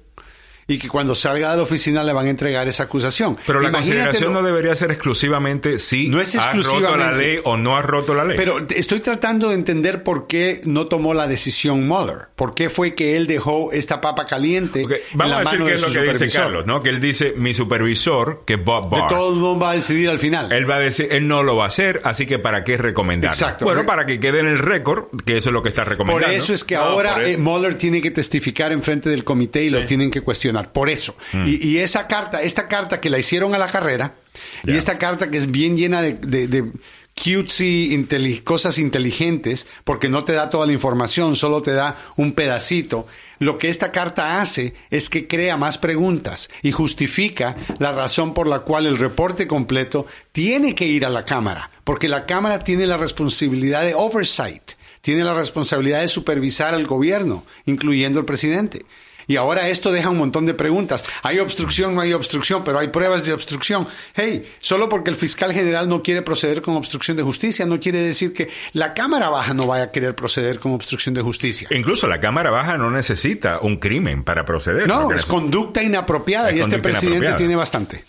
[0.68, 3.38] y que cuando salga de la oficina le van a entregar esa acusación.
[3.46, 7.58] Pero la consideración no debería ser exclusivamente si no es ha roto la ley o
[7.58, 8.38] no ha roto la ley.
[8.38, 12.30] Pero estoy tratando de entender por qué no tomó la decisión Mueller.
[12.36, 15.66] ¿Por qué fue que él dejó esta papa caliente Vamos en la a decir mano
[15.66, 16.26] de es su lo que supervisor?
[16.28, 16.82] dice Carlos, ¿no?
[16.84, 19.04] Que él dice, mi supervisor, que Bob Barr.
[19.04, 20.52] De todos modos va a decidir al final.
[20.52, 23.34] Él va a decir, él no lo va a hacer, así que ¿para qué recomendarlo?
[23.34, 23.66] Exacto.
[23.66, 26.26] Bueno, para que quede en el récord, que eso es lo que está recomendando.
[26.28, 27.38] Por eso es que No, ahora eh.
[27.38, 30.53] Mueller tiene que testificar en frente del comité y lo tienen que cuestionar.
[30.62, 31.16] Por eso.
[31.34, 31.48] Mm.
[31.48, 34.16] Y, y esa carta, esta carta que la hicieron a la carrera,
[34.64, 36.72] y esta carta que es bien llena de, de, de
[37.16, 43.08] cutesy, cosas inteligentes, porque no te da toda la información, solo te da un pedacito.
[43.40, 48.48] Lo que esta carta hace es que crea más preguntas y justifica la razón por
[48.48, 52.88] la cual el reporte completo tiene que ir a la Cámara, porque la Cámara tiene
[52.88, 54.64] la responsabilidad de oversight,
[55.02, 58.86] tiene la responsabilidad de supervisar al gobierno, incluyendo el presidente.
[59.28, 61.06] Y ahora esto deja un montón de preguntas.
[61.24, 63.88] Hay obstrucción, no hay obstrucción, pero hay pruebas de obstrucción.
[64.14, 68.00] Hey, solo porque el fiscal general no quiere proceder con obstrucción de justicia, no quiere
[68.00, 71.68] decir que la Cámara Baja no vaya a querer proceder con obstrucción de justicia.
[71.72, 74.88] Incluso la Cámara Baja no necesita un crimen para proceder.
[74.88, 77.38] No, es conducta inapropiada Es y este presidente inapropiada.
[77.38, 78.04] tiene bastante.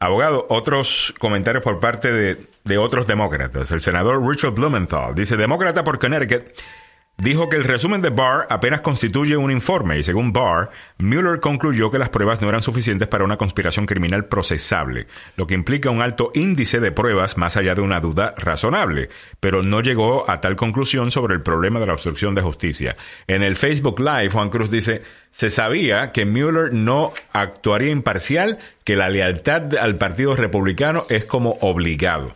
[0.00, 3.70] Abogado, otros comentarios por parte de, de otros demócratas.
[3.72, 6.44] El senador Richard Blumenthal dice, demócrata por Connecticut,
[7.18, 11.90] dijo que el resumen de Barr apenas constituye un informe y según Barr, Mueller concluyó
[11.90, 16.00] que las pruebas no eran suficientes para una conspiración criminal procesable, lo que implica un
[16.00, 19.08] alto índice de pruebas más allá de una duda razonable,
[19.40, 22.96] pero no llegó a tal conclusión sobre el problema de la obstrucción de justicia.
[23.26, 25.02] En el Facebook Live, Juan Cruz dice,
[25.32, 31.58] se sabía que Mueller no actuaría imparcial, que la lealtad al Partido Republicano es como
[31.60, 32.32] obligado.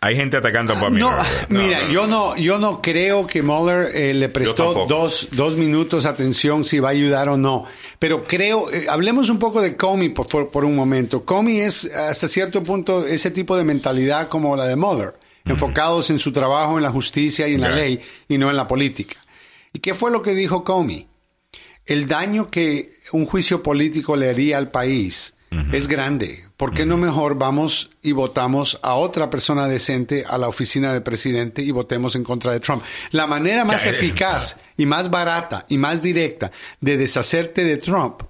[0.00, 1.10] Hay gente atacando a Bob No,
[1.48, 6.64] mira, yo no, yo no creo que Mueller eh, le prestó dos, dos minutos atención
[6.64, 7.64] si va a ayudar o no.
[7.98, 11.24] Pero creo, eh, hablemos un poco de Comey por, por, por un momento.
[11.24, 16.18] Comey es hasta cierto punto ese tipo de mentalidad como la de Mueller, enfocados en
[16.18, 19.16] su trabajo, en la justicia y en la ley y no en la política.
[19.72, 21.08] ¿Y qué fue lo que dijo Comey?
[21.86, 25.34] El daño que un juicio político le haría al país
[25.72, 26.44] es grande.
[26.56, 31.00] ¿Por qué no mejor vamos y votamos a otra persona decente a la oficina de
[31.00, 32.82] presidente y votemos en contra de Trump?
[33.12, 37.76] La manera más Ya, eh, eficaz y más barata y más directa de deshacerte de
[37.76, 38.22] Trump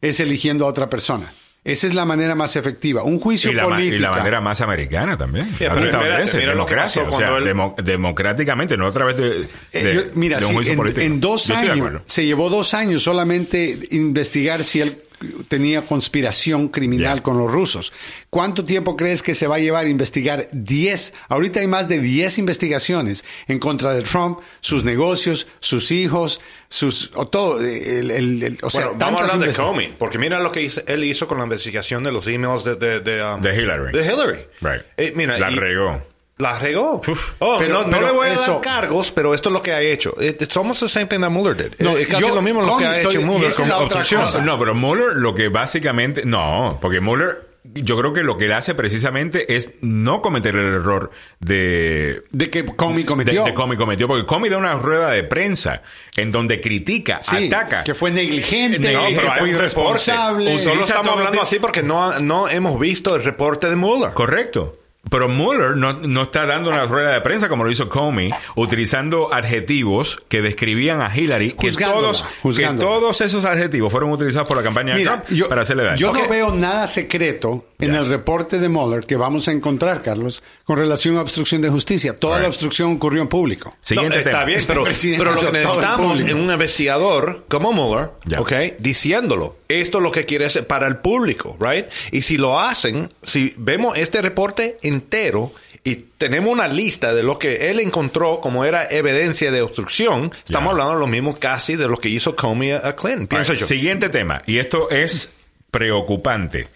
[0.00, 1.32] es eligiendo a otra persona.
[1.64, 3.02] Esa es la manera más efectiva.
[3.02, 3.96] Un juicio Y político.
[3.96, 5.46] y la manera más americana también.
[5.58, 7.02] Yeah, Más pero mira- estadounidense, mira lo que democracia.
[7.04, 10.38] pasó o sea, cuando él- demo- democráticamente, no a través de, de- Eh, yo- mira,
[10.38, 11.00] de un sí, juicio en, político.
[11.04, 15.02] en dos Yo años, se llevó dos años solamente investigar si él
[15.48, 17.92] tenía conspiración criminal con los rusos.
[18.30, 21.14] ¿Cuánto tiempo crees que se va a llevar a investigar 10?
[21.28, 27.10] Ahorita hay más de 10 investigaciones en contra de Trump, sus negocios, sus hijos, sus,
[27.14, 30.40] o todo, el, el- el- o sea, Bueno, vamos a hablar de Comey, porque mira
[30.40, 33.40] lo que hizo- él hizo con la investigación de los emails de, de, de, um,
[33.40, 33.92] De Hillary.
[33.92, 34.38] De Hillary.
[34.60, 34.82] Right.
[34.96, 36.02] Eh, mira, La y- regó.
[36.38, 37.00] La regó.
[37.38, 39.62] Oh, Pero- no, no pero le voy a eso- dar cargos, pero esto es lo
[39.62, 40.14] que ha hecho.
[40.20, 41.72] It- It's almost the same thing that Mueller did.
[41.78, 44.44] No, Eh, es casi yo- lo mismo lo que ha hecho Mueller con obstrucción.
[44.44, 46.22] No, pero Mueller lo que básicamente...
[46.26, 47.46] No, porque Mueller...
[47.74, 52.22] Yo creo que lo que él hace precisamente es no cometer el error de...
[52.30, 53.42] De que Comey cometió.
[53.42, 55.82] De, de Comey cometió, porque Comey da una rueda de prensa
[56.16, 57.82] en donde critica, Sí, ataca.
[57.82, 60.56] que fue negligente, No, que pero fue irresponsable.
[60.58, 64.12] Solo estamos hablando así porque no, no hemos visto el reporte de Mueller.
[64.12, 64.78] Correcto.
[65.10, 69.32] Pero Mueller no, no, está dando una rueda de prensa como lo hizo Comey, utilizando
[69.32, 72.24] adjetivos que describían a Hillary, que todos,
[72.56, 75.96] que todos esos adjetivos fueron utilizados por la campaña de Trump para hacerle daño.
[75.96, 80.42] Yo no veo nada secreto en el reporte de Mueller que vamos a encontrar, Carlos,
[80.64, 82.18] con relación a obstrucción de justicia.
[82.18, 83.74] Toda la obstrucción ocurrió en público.
[83.80, 84.84] Siguiente está bien, pero,
[85.18, 89.56] pero, lo que necesitamos es un investigador como Mueller, okay, diciéndolo.
[89.68, 91.86] Esto es lo que quiere hacer para el público, right?
[92.12, 95.52] Y si lo hacen, si vemos este reporte entero
[95.84, 100.72] y tenemos una lista de lo que él encontró como era evidencia de obstrucción, estamos
[100.72, 103.66] hablando de lo mismo casi de lo que hizo Comey a Clinton, pienso yo.
[103.66, 105.32] Siguiente tema, y esto es
[105.70, 106.68] preocupante.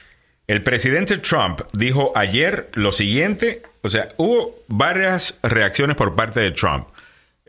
[0.46, 6.52] El presidente Trump dijo ayer lo siguiente, o sea, hubo varias reacciones por parte de
[6.52, 6.88] Trump,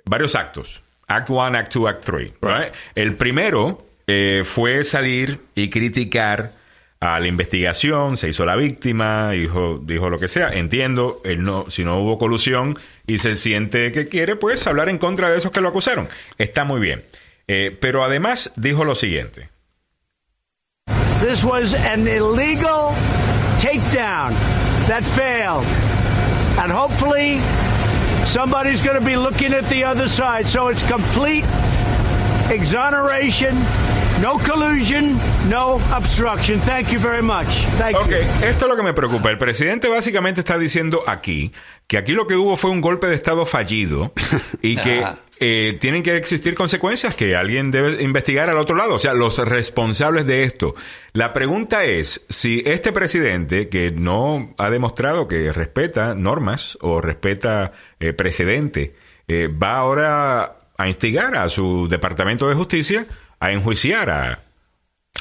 [0.05, 0.81] varios actos.
[1.07, 2.31] Act 1, Act 2, Act 3.
[2.95, 6.53] El primero eh, fue salir y criticar
[7.01, 10.49] a la investigación, se hizo la víctima, dijo, dijo lo que sea.
[10.49, 14.99] Entiendo, él no, si no hubo colusión y se siente que quiere, pues hablar en
[14.99, 16.07] contra de esos que lo acusaron.
[16.37, 17.01] Está muy bien.
[17.47, 19.49] Eh, pero además dijo lo siguiente.
[21.21, 22.93] This was an illegal
[23.59, 24.33] takedown
[24.87, 25.65] that failed.
[26.59, 27.39] And hopefully,
[28.25, 30.47] somebody's going to be looking at the other side.
[30.47, 31.45] So it's complete
[32.51, 33.55] exoneration.
[34.21, 35.17] No collusion,
[35.49, 36.59] no obstruction.
[36.59, 37.65] Thank you very much.
[37.79, 39.31] Thank okay, esto es lo que me preocupa.
[39.31, 41.51] El presidente básicamente está diciendo aquí
[41.87, 44.13] que aquí lo que hubo fue un golpe de Estado fallido
[44.61, 45.03] y que
[45.39, 49.39] eh, tienen que existir consecuencias que alguien debe investigar al otro lado, o sea, los
[49.39, 50.75] responsables de esto.
[51.13, 57.71] La pregunta es si este presidente, que no ha demostrado que respeta normas o respeta
[57.99, 58.93] eh, precedente,
[59.27, 63.07] eh, va ahora a instigar a su Departamento de Justicia
[63.41, 64.39] a enjuiciar a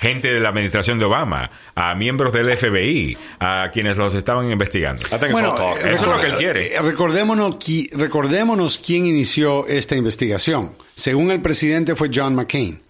[0.01, 5.03] gente de la administración de Obama, a miembros del FBI, a quienes los estaban investigando.
[5.33, 6.75] Bueno, eso es lo que él quiere.
[6.75, 7.59] Eh, recordémonos,
[7.93, 10.77] recordémonos quién inició esta investigación.
[10.95, 12.81] Según el presidente fue John McCain,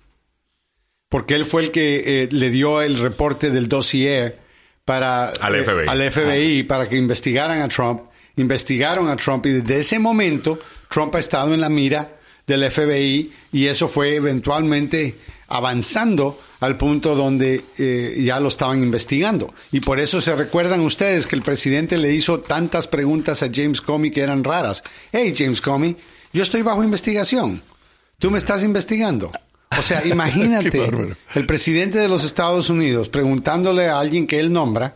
[1.09, 4.39] porque él fue el que eh, le dio el reporte del dossier
[4.85, 8.03] para, al eh, FBI, para que investigaran a Trump.
[8.37, 13.33] Investigaron a Trump y desde ese momento Trump ha estado en la mira del FBI
[13.53, 15.17] y eso fue eventualmente
[15.49, 19.53] avanzando al punto donde eh, ya lo estaban investigando.
[19.73, 23.81] Y por eso se recuerdan ustedes que el presidente le hizo tantas preguntas a James
[23.81, 24.83] Comey que eran raras.
[25.11, 25.97] Hey, James Comey,
[26.33, 27.63] yo estoy bajo investigación.
[28.19, 29.33] Tú me estás investigando.
[29.79, 30.91] O sea, imagínate
[31.35, 34.95] el presidente de los Estados Unidos preguntándole a alguien que él nombra,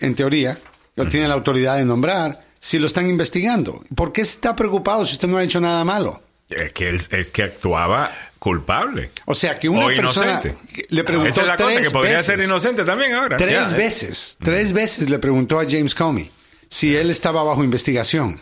[0.00, 0.58] en teoría,
[0.96, 3.82] no tiene la autoridad de nombrar, si lo están investigando.
[3.94, 6.22] ¿Por qué está preocupado si usted no ha hecho nada malo?
[6.56, 9.10] Es que él es que actuaba culpable.
[9.26, 10.42] O sea, que una persona
[10.88, 13.36] le preguntó Esa es la cosa, que podría ser inocente también ahora.
[13.36, 16.30] Tres veces, tres veces le preguntó a James Comey
[16.68, 18.36] si él estaba bajo investigación.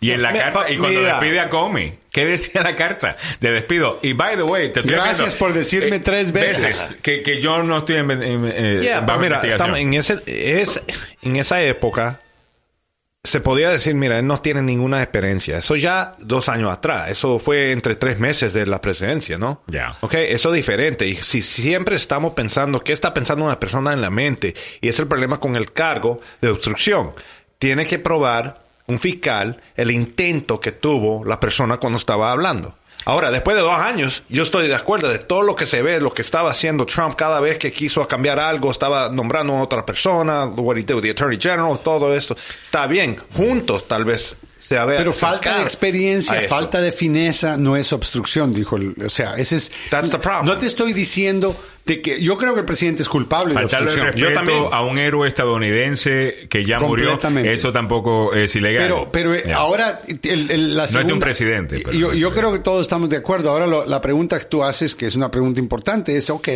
[0.00, 4.00] Y en la carta, y cuando despide a Comey, ¿qué decía la carta de despido?
[4.02, 7.62] Y by the way, te estoy Gracias por decirme eh, tres veces, que, que, yo
[7.62, 10.82] no estoy en, en, eh, mira, estamos en ese es
[11.20, 12.18] en esa época
[13.24, 15.58] se podía decir, mira, él no tiene ninguna experiencia.
[15.58, 17.08] Eso ya dos años atrás.
[17.08, 19.62] Eso fue entre tres meses de la presidencia, ¿no?
[19.68, 19.96] Ya.
[20.00, 21.06] Ok, eso es diferente.
[21.06, 24.54] Y si siempre estamos pensando, ¿qué está pensando una persona en la mente?
[24.80, 27.12] Y es el problema con el cargo de obstrucción.
[27.58, 32.74] Tiene que probar un fiscal el intento que tuvo la persona cuando estaba hablando.
[33.04, 36.00] Ahora, después de dos años, yo estoy de acuerdo de todo lo que se ve,
[36.00, 39.84] lo que estaba haciendo Trump cada vez que quiso cambiar algo, estaba nombrando a otra
[39.84, 42.36] persona, what he did with the Attorney General, todo esto.
[42.62, 44.98] Está bien, juntos tal vez se vea.
[44.98, 48.78] Pero falta de experiencia, falta de fineza no es obstrucción, dijo.
[49.04, 49.72] O sea, ese es.
[49.90, 50.46] That's the problem.
[50.46, 54.12] No te estoy diciendo de que yo creo que el presidente es culpable de obstrucción.
[54.14, 58.84] Yo también a un héroe estadounidense que ya murió, eso tampoco es ilegal.
[59.10, 61.82] Pero, pero ahora la segunda, no es de un presidente.
[61.92, 63.50] yo, yo creo que todos estamos de acuerdo.
[63.50, 66.48] Ahora la pregunta que tú haces, que es una pregunta importante, es, ok,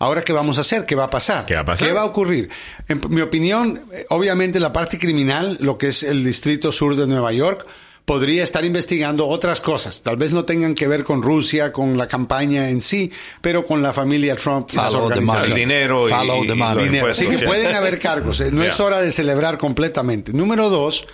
[0.00, 1.86] ahora qué vamos a hacer, qué va a pasar, qué va a, pasar?
[1.86, 2.50] ¿Qué va a ocurrir.
[2.88, 7.32] En mi opinión, obviamente la parte criminal, lo que es el distrito sur de Nueva
[7.32, 7.64] York
[8.04, 10.02] podría estar investigando otras cosas.
[10.02, 13.10] Tal vez no tengan que ver con Rusia, con la campaña en sí,
[13.40, 15.50] pero con la familia Trump y las organizaciones.
[15.50, 16.46] El dinero y,
[16.82, 17.10] dinero.
[17.10, 18.40] Así que pueden haber cargos.
[18.40, 20.32] Eh, no es hora de celebrar completamente.
[20.32, 21.06] Número dos,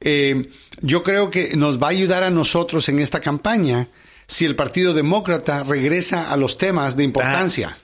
[0.00, 0.48] eh,
[0.80, 3.88] yo creo que nos va a ayudar a nosotros en esta campaña
[4.26, 7.76] si el Partido Demócrata regresa a los temas de importancia.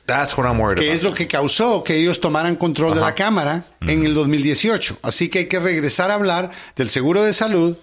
[0.76, 4.99] que es lo que causó que ellos tomaran control de la Cámara en el 2018.
[5.03, 7.76] Así que hay que regresar a hablar del seguro de salud,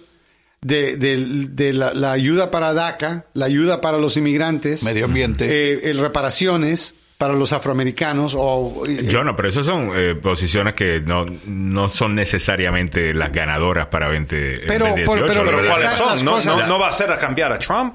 [0.66, 7.32] de, la, ayuda para DACA, la ayuda para los inmigrantes, medio ambiente, eh, reparaciones, para
[7.32, 13.14] los afroamericanos o yo no pero esas son eh, posiciones que no, no son necesariamente
[13.14, 16.24] las ganadoras para 20 pero, 2018, pero, Pero pero ¿cuáles son?
[16.26, 17.94] No, cosas- no, no va a ser a cambiar a Trump.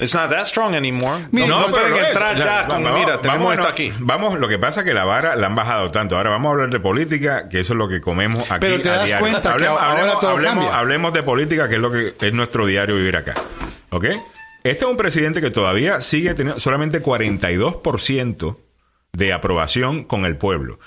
[0.00, 1.28] It's not that strong anymore.
[1.30, 3.92] Mira, no, no, no pueden eh, entrar ya vamos- mira, tenemos vamos, esto no, aquí.
[4.00, 6.16] Vamos, lo que pasa es que la vara la han bajado tanto.
[6.16, 8.58] Ahora vamos a hablar de política, que eso es lo que comemos aquí.
[8.66, 9.20] Pero te a das diario.
[9.20, 10.78] cuenta que hablemos, ahora hablemos- todo hablemos- cambia.
[10.78, 13.34] hablemos de política, que es lo que es nuestro diario vivir acá.
[13.90, 14.04] ¿Ok?
[14.64, 18.56] Este es un presidente que todavía sigue teniendo solamente 42%
[19.12, 20.80] de aprobación con el pueblo.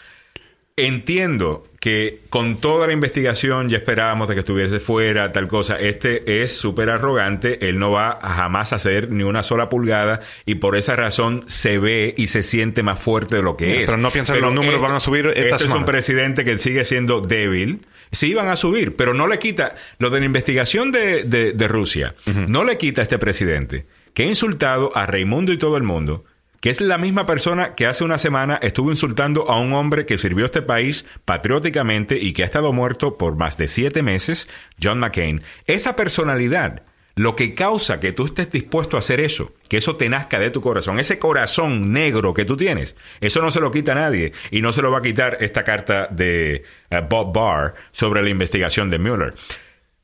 [0.80, 5.76] Entiendo que con toda la investigación ya esperábamos de que estuviese fuera, tal cosa.
[5.80, 10.56] Este es súper arrogante, él no va a jamás hacer ni una sola pulgada y
[10.56, 13.86] por esa razón se ve y se siente más fuerte de lo que Mira, es.
[13.88, 16.60] pero no piensa que los números van a subir esta este es un presidente que
[16.60, 17.82] sigue siendo débil.
[18.12, 21.68] Sí van a subir, pero no le quita lo de la investigación de, de- de
[21.68, 22.14] Rusia.
[22.48, 26.24] No le quita a este presidente que ha insultado a Raimundo y todo el mundo,
[26.60, 30.18] que es la misma persona que hace una semana estuvo insultando a un hombre que
[30.18, 34.48] sirvió a este país patrióticamente y que ha estado muerto por más de siete meses,
[34.82, 35.42] John McCain.
[35.66, 36.84] Esa personalidad,
[37.16, 40.52] lo que causa que tú estés dispuesto a hacer eso, que eso te nazca de
[40.52, 44.34] tu corazón, ese corazón negro que tú tienes, eso no se lo quita a nadie
[44.52, 48.30] y no se lo va a quitar esta carta de eh, Bob Barr sobre la
[48.30, 49.34] investigación de Mueller.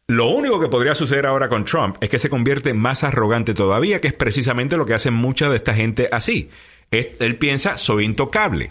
[0.08, 4.02] Lo único que podría suceder ahora con Trump es que se convierte más arrogante todavía,
[4.02, 6.50] que es precisamente lo que hace mucha de esta gente así.
[6.92, 8.70] Él piensa, soy intocable.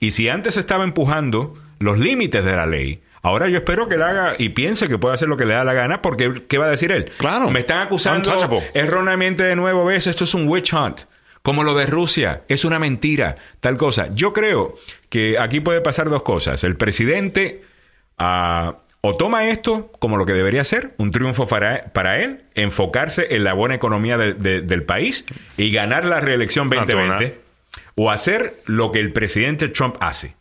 [0.00, 4.02] Y si antes estaba empujando los límites de la ley, ahora yo espero que él
[4.02, 6.66] haga y piense que puede hacer lo que le da la gana, porque ¿qué va
[6.66, 7.12] a decir él?
[7.18, 7.50] Claro.
[7.50, 8.32] Me están acusando
[8.72, 11.00] erróneamente de nuevo, ves, esto es un witch hunt.
[11.42, 14.08] Como lo de Rusia, es una mentira, tal cosa.
[14.12, 14.74] Yo creo
[15.08, 16.64] que aquí puede pasar dos cosas.
[16.64, 17.62] El presidente
[18.18, 18.78] ah,
[19.08, 23.44] o toma esto como lo que debería ser, un triunfo para, para él, enfocarse en
[23.44, 25.24] la buena economía de- de- del país
[25.56, 27.08] y ganar la reelección Natural.
[27.08, 27.40] 2020,
[27.94, 30.34] o hacer lo que el presidente Trump hace.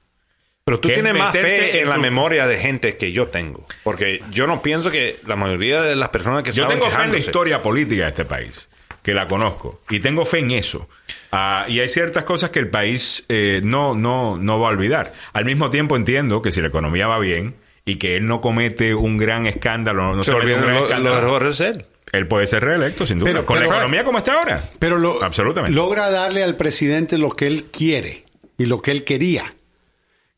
[0.63, 3.67] Pero tú tienes más fe en en la memoria de gente que yo tengo.
[3.83, 7.11] Porque yo no pienso que la mayoría de las personas que Yo tengo fe en
[7.11, 8.67] la historia política de este país,
[9.03, 10.89] que la conozco, y tengo fe en eso.
[11.31, 15.13] Ah, y hay ciertas cosas que el país eh, no, no, no va a olvidar.
[15.33, 17.53] Al mismo tiempo entiendo que si la economía va bien
[17.85, 20.83] y que él no comete un gran escándalo, no se se, mete un gran lo-
[20.85, 21.85] escándalo, errores de él.
[22.11, 23.29] él puede ser reelecto, sin duda.
[23.31, 24.61] Pero- Con pero- la economía como está ahora.
[24.79, 25.75] Pero lo, Absolutamente.
[25.75, 28.25] logra darle al presidente lo que él quiere
[28.57, 29.53] y lo que él quería,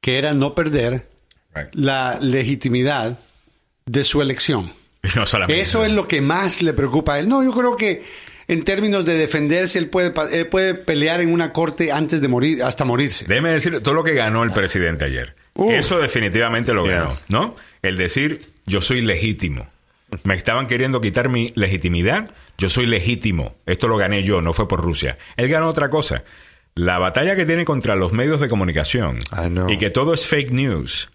[0.01, 1.07] que era no perder
[1.55, 1.69] Right.
[1.73, 3.19] la legitimidad
[3.85, 4.71] de su elección.
[5.15, 7.29] No Eso es lo que más le preocupa a él.
[7.29, 8.03] No, yo creo que
[8.49, 12.61] en términos de defenderse, él puede, él puede pelear en una corte antes de morir,
[12.61, 13.25] hasta morirse.
[13.25, 15.35] Déjeme decir todo lo que ganó el presidente ayer.
[15.57, 15.73] Uf.
[15.73, 16.99] Eso definitivamente lo Yeah.
[17.01, 17.55] ganó, ¿no?
[17.81, 19.67] El decir, yo soy legítimo.
[20.23, 23.55] Me estaban queriendo quitar mi legitimidad, yo soy legítimo.
[23.65, 25.17] Esto lo gané yo, no fue por Rusia.
[25.35, 26.23] Él ganó otra cosa.
[26.75, 29.17] La batalla que tiene contra los medios de comunicación
[29.69, 31.09] y que todo es fake news.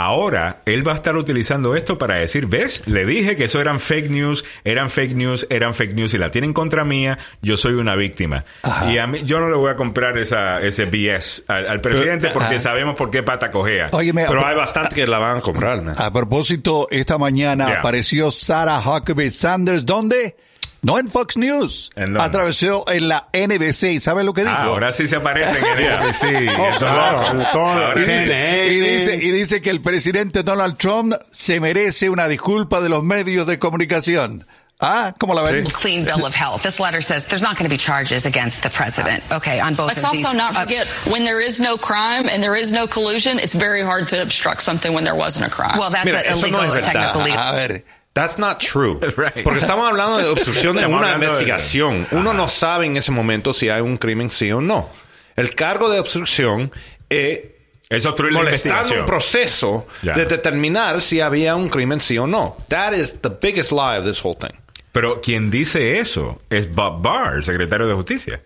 [0.00, 2.82] Ahora él va a estar utilizando esto para decir, ¿ves?
[2.86, 6.30] Le dije que eso eran fake news, eran fake news, eran fake news y la
[6.30, 8.44] tienen contra mía, yo soy una víctima.
[8.88, 12.28] Y a mí, yo no le voy a comprar esa, ese BS al, al presidente
[12.28, 12.60] porque ajá.
[12.60, 13.88] sabemos por qué pata cojea.
[13.90, 15.96] Óyeme, Pero a, hay bastante que la van a comprar, man.
[15.98, 17.80] a propósito, esta mañana Yeah.
[17.80, 19.84] apareció Sarah Huckabee Sanders.
[19.84, 20.36] ¿Dónde?
[20.80, 21.90] No en Fox News.
[21.96, 22.20] ¿En?
[22.20, 23.82] Atravesó en la NBC.
[23.94, 24.54] ¿Y sabe lo que dijo?
[24.56, 26.26] Ah, ahora sí se aparecen en el sí.
[26.58, 27.34] Oh, claro.
[27.34, 27.58] loco.
[27.58, 32.28] Ahora Y dice, y, dice, y dice que el presidente Donald Trump se merece una
[32.28, 34.46] disculpa de los medios de comunicación.
[34.80, 35.64] Ah, ¿cómo la ven?
[35.64, 36.62] clean bill of health.
[36.62, 39.24] This letter says there's not going to be charges against the president.
[39.32, 40.24] Okay, on both Let's of these.
[40.24, 43.54] also not uh, forget when there is no crime and there is no collusion, it's
[43.54, 45.76] very hard to obstruct something when there wasn't a crime.
[45.76, 46.92] well, that's Mira, a eso illegal, no es verdad.
[46.92, 47.38] technical legal.
[47.42, 47.84] A ver,
[48.20, 48.98] That's not true.
[49.16, 49.44] Right.
[49.44, 52.06] Porque estamos hablando de obstrucción de una hablando de- investigación.
[52.12, 54.90] Uno no sabe en ese momento si hay un crimen sí o no.
[55.36, 56.72] El cargo de obstrucción
[57.08, 57.40] es
[57.88, 59.00] Es obstruir la molestando investigación.
[59.00, 60.14] un proceso Ya.
[60.14, 62.56] de determinar si había un crimen sí o no.
[62.68, 64.58] That is the biggest lie of this whole thing.
[64.92, 68.40] Pero quien dice eso es Bob Barr, el secretario de Justicia.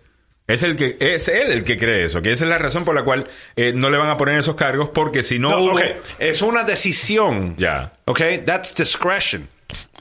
[0.45, 2.93] Es el que es él el que cree eso, que esa es la razón por
[2.93, 5.71] la cual eh, no le van a poner esos cargos porque si no, No, hubo-
[5.75, 5.81] ok.
[6.19, 7.55] Es una decisión.
[7.57, 7.93] Ya.
[8.05, 9.47] Ok, that's discretion.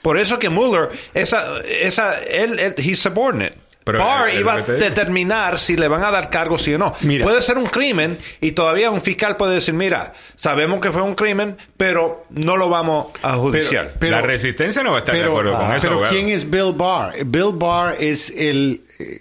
[0.02, 1.44] Por eso que Mueller, esa,
[1.80, 3.56] esa, él, él, he's subordinate.
[3.84, 6.94] Pero, Barr iba a determinar si le van a dar cargo sí o no.
[7.00, 7.24] Mira.
[7.24, 11.16] Puede ser un crimen y todavía un fiscal puede decir, mira, sabemos que fue un
[11.16, 13.92] crimen, pero no lo vamos a judicial.
[13.98, 15.80] pero- la resistencia no va a estar de Pero, acuerdo con ah, eso.
[15.82, 16.14] pero abogado.
[16.14, 17.12] ¿quién es Bill Barr?
[17.26, 19.18] Bill Barr es el eh,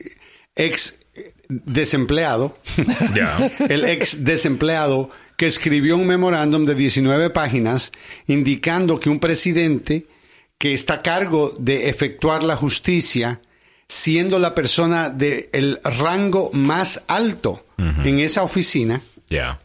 [0.55, 0.99] ex
[1.49, 2.55] desempleado,
[3.15, 3.49] Ya.
[3.67, 7.91] el ex desempleado que escribió un memorándum de 19 páginas
[8.27, 10.05] indicando que un presidente
[10.61, 13.41] que está a cargo de efectuar la justicia,
[13.87, 19.01] siendo la persona del rango más alto en esa oficina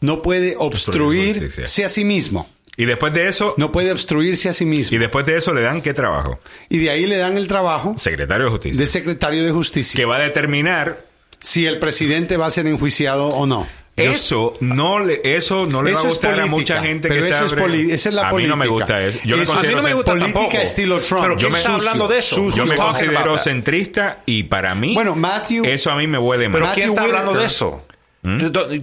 [0.01, 2.49] no puede obstruirse a sí mismo.
[2.77, 4.95] Y después de eso, No puede obstruirse a sí mismo.
[4.95, 6.39] y después de eso le dan qué trabajo?
[6.67, 8.79] Y de ahí le dan el trabajo Secretario de Justicia.
[8.79, 9.95] de secretario de justicia.
[9.97, 11.05] que va a determinar
[11.39, 13.67] Si el presidente va a ser enjuiciado o no.
[13.97, 17.29] Eso no le eso no le va a gustar a política, mucha gente pero que
[17.29, 18.95] eso está es poli- esa es la a mí no me política.
[18.99, 19.19] gusta eso.
[19.25, 20.57] Yo Eso- a mí no me gusta Política tampoco.
[20.63, 21.21] estilo Trump.
[21.23, 22.35] Pero Yo ¿quién me- está sucio, hablando de eso?
[22.35, 22.63] sucio.
[22.65, 26.65] Yo me considero centrista y para mí Bueno, Matthew- eso a mí me huele Pero
[26.65, 26.75] mal.
[26.75, 27.83] ¿quién está hablando de eso?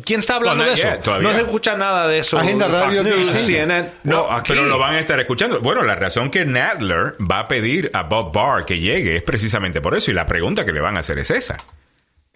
[0.04, 1.20] ¿Quién está hablando No, de eso?
[1.20, 2.38] No se escucha nada de eso.
[2.38, 3.26] Agenda Radio News.
[3.26, 3.90] CNN.
[4.04, 4.52] No, aquí.
[4.54, 5.60] pero lo van a estar escuchando.
[5.60, 9.80] Bueno, la razón que Nadler va a pedir a Bob Barr que llegue es precisamente
[9.82, 10.10] por eso.
[10.10, 11.58] Y la pregunta que le van a hacer es esa.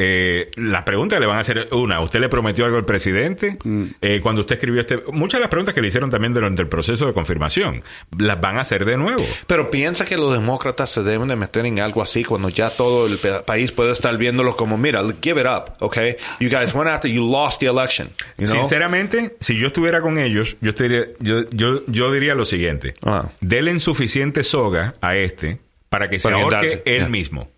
[0.01, 3.59] Eh, la pregunta que le van a hacer, una, ¿usted le prometió algo al presidente?
[4.01, 4.99] Eh, cuando usted escribió este...
[5.13, 7.83] Muchas de las preguntas que le hicieron también durante el proceso de confirmación,
[8.17, 9.25] las van a hacer de nuevo.
[9.49, 13.09] Pero piensa que los demócratas se deben de meter en algo así cuando ya todo
[13.09, 16.15] el país puede estar viéndolo como, mira, give it up, okay?
[16.39, 18.55] You guys went after, you lost the election, you know?
[18.57, 22.95] Sinceramente, si yo estuviera con ellos, yo, estaría- yo, yo, yo diría lo siguiente.
[23.03, 23.33] Ajá.
[23.41, 27.51] Denle suficiente soga a este para que se Para ahorque él mismo.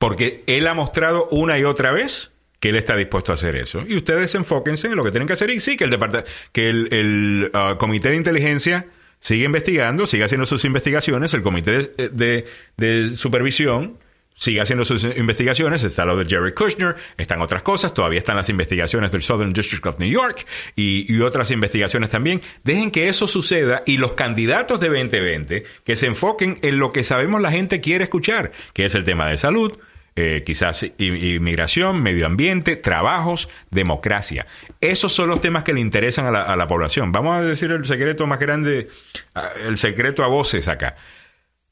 [0.00, 3.84] Porque él ha mostrado una y otra vez que él está dispuesto a hacer eso.
[3.86, 5.50] Y ustedes enfóquense en lo que tienen que hacer.
[5.50, 8.86] Y sí, que el, depart- que el, ah, Comité de Inteligencia
[9.20, 11.34] sigue investigando, sigue haciendo sus investigaciones.
[11.34, 12.44] El Comité de, de-
[12.78, 13.98] de Supervisión
[14.34, 15.84] sigue haciendo sus investigaciones.
[15.84, 17.92] Está lo de Jerry Kushner, están otras cosas.
[17.92, 20.46] Todavía están las investigaciones del Southern District of New York
[20.76, 22.40] y, y otras investigaciones también.
[22.64, 27.04] Dejen que eso suceda y los candidatos de 2020 que se enfoquen en lo que
[27.04, 29.78] sabemos la gente quiere escuchar, que es el tema de salud,
[30.16, 34.46] eh, quizás inmigración, medio ambiente, trabajos, democracia.
[34.80, 37.12] Esos son los temas que le interesan a la, a la población.
[37.12, 38.88] Vamos a decir el secreto más grande,
[39.34, 40.96] ah, el secreto a voces acá.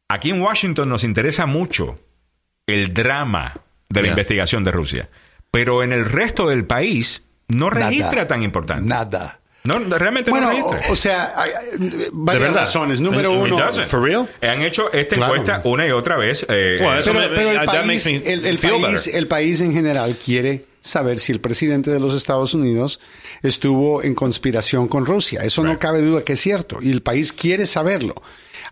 [0.08, 1.98] Aquí en Washington nos interesa mucho
[2.66, 3.54] el drama
[3.88, 5.08] de la investigación de Rusia,
[5.50, 7.88] pero en el resto del país no Nada.
[7.88, 8.88] registra tan importante.
[8.88, 9.40] Nada.
[9.68, 11.50] No, realmente Bueno, no o, o sea, hay,
[11.80, 13.00] hay varias razones.
[13.00, 13.58] Número uno.
[13.86, 14.28] For real?
[14.42, 15.34] Han hecho esta Claro.
[15.36, 16.46] encuesta una y otra vez.
[16.48, 20.64] eh, eso pero, me- pero el, that país, el, país, el país en general quiere
[20.80, 23.00] saber si el presidente de los Estados Unidos
[23.42, 25.40] estuvo en conspiración con Rusia.
[25.42, 26.78] Eso no cabe duda que es cierto.
[26.80, 28.14] Y el país quiere saberlo.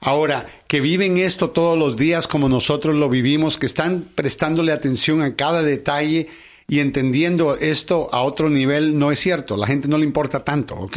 [0.00, 5.22] Ahora, que viven esto todos los días como nosotros lo vivimos, que están prestándole atención
[5.22, 6.28] a cada detalle
[6.68, 9.56] y entendiendo esto a otro nivel, no es cierto.
[9.56, 10.96] La gente no le importa tanto, ¿ok?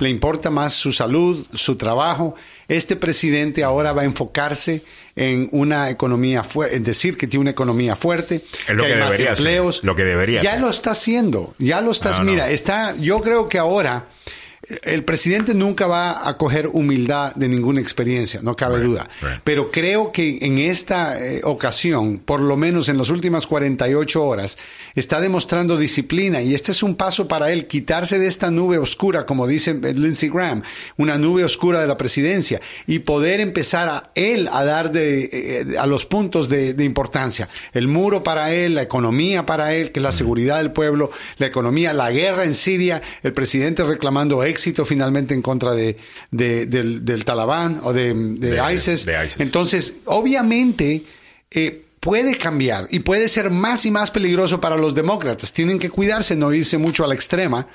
[0.00, 2.34] Le importa más su salud, su trabajo.
[2.68, 4.82] Este presidente ahora va a enfocarse
[5.16, 8.94] en una economía fuerte, en decir que tiene una economía fuerte, Es lo que que
[8.94, 9.84] hay más debería hacer, empleos.
[9.84, 12.18] lo que debería Ya lo está haciendo, ya lo estás.
[12.18, 12.30] No, no.
[12.30, 12.96] Mira, está.
[12.96, 14.06] Yo creo que ahora
[14.82, 19.08] el presidente nunca va a coger humildad de ninguna experiencia, no cabe Right, duda.
[19.22, 19.40] right.
[19.42, 24.58] Pero creo que en esta eh, ocasión, por lo menos en las últimas 48 horas,
[24.94, 29.24] está demostrando disciplina y este es un paso para él, quitarse de esta nube oscura,
[29.24, 30.62] como dice Lindsey Graham,
[30.98, 35.78] una nube oscura de la presidencia y poder empezar a él a dar de, eh,
[35.78, 37.48] a los puntos de, de importancia.
[37.72, 41.46] El muro para él, la economía para él, que es la seguridad del pueblo, la
[41.46, 45.96] economía, la guerra en Siria, el presidente reclamando éxito finalmente en contra de,
[46.30, 49.06] de- del, del Talibán o de, de ISIS.
[49.06, 49.40] de ISIS.
[49.40, 51.04] Entonces, obviamente,
[51.50, 55.52] eh, puede cambiar y puede ser más y más peligroso para los demócratas.
[55.52, 57.66] Tienen que cuidarse, no irse mucho a la extrema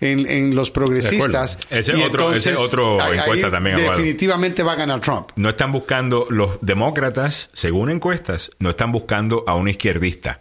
[0.00, 1.58] en, en los progresistas.
[1.70, 3.76] Ese Y otro- ese otro ahí- encuesta ahí también.
[3.76, 5.28] Definitivamente va a ganar Trump.
[5.36, 10.40] no están buscando, los demócratas, según encuestas, no están buscando a un izquierdista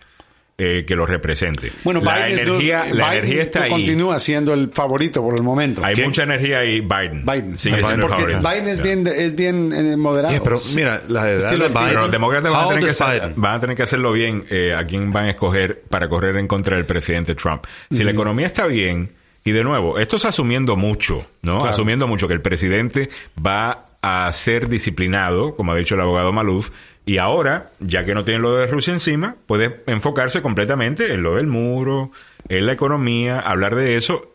[0.59, 1.71] eh, que los represente.
[1.83, 3.69] Bueno, la Biden, es energía, la Biden energía está ahí.
[3.71, 5.83] continúa siendo el favorito por el momento.
[5.83, 6.81] Hay mucha energía ahí.
[6.81, 7.25] Biden.
[7.25, 7.57] Biden.
[7.57, 8.49] Sigue siendo el Porque favorito.
[8.49, 10.33] Biden es bien, es bien eh, moderado.
[10.33, 11.73] Yeah, pero mira, la edad Estilo de Biden.
[11.73, 11.89] Biden.
[11.89, 13.33] Pero los demócratas van a, tener que hacer- Biden?
[13.37, 16.47] van a tener que hacerlo bien eh, a quién van a escoger para correr en
[16.47, 17.63] contra del presidente Trump.
[17.89, 19.11] Si la economía está bien,
[19.45, 21.57] y de nuevo, esto es asumiendo mucho, ¿no?
[21.59, 21.69] Claro.
[21.71, 23.09] Asumiendo mucho que el presidente
[23.45, 26.69] va a ser disciplinado, como ha dicho el abogado Maluf,
[27.05, 31.35] y ahora, ya que no tiene lo de Rusia encima, puede enfocarse completamente en lo
[31.35, 32.11] del muro,
[32.47, 34.33] en la economía, hablar de eso.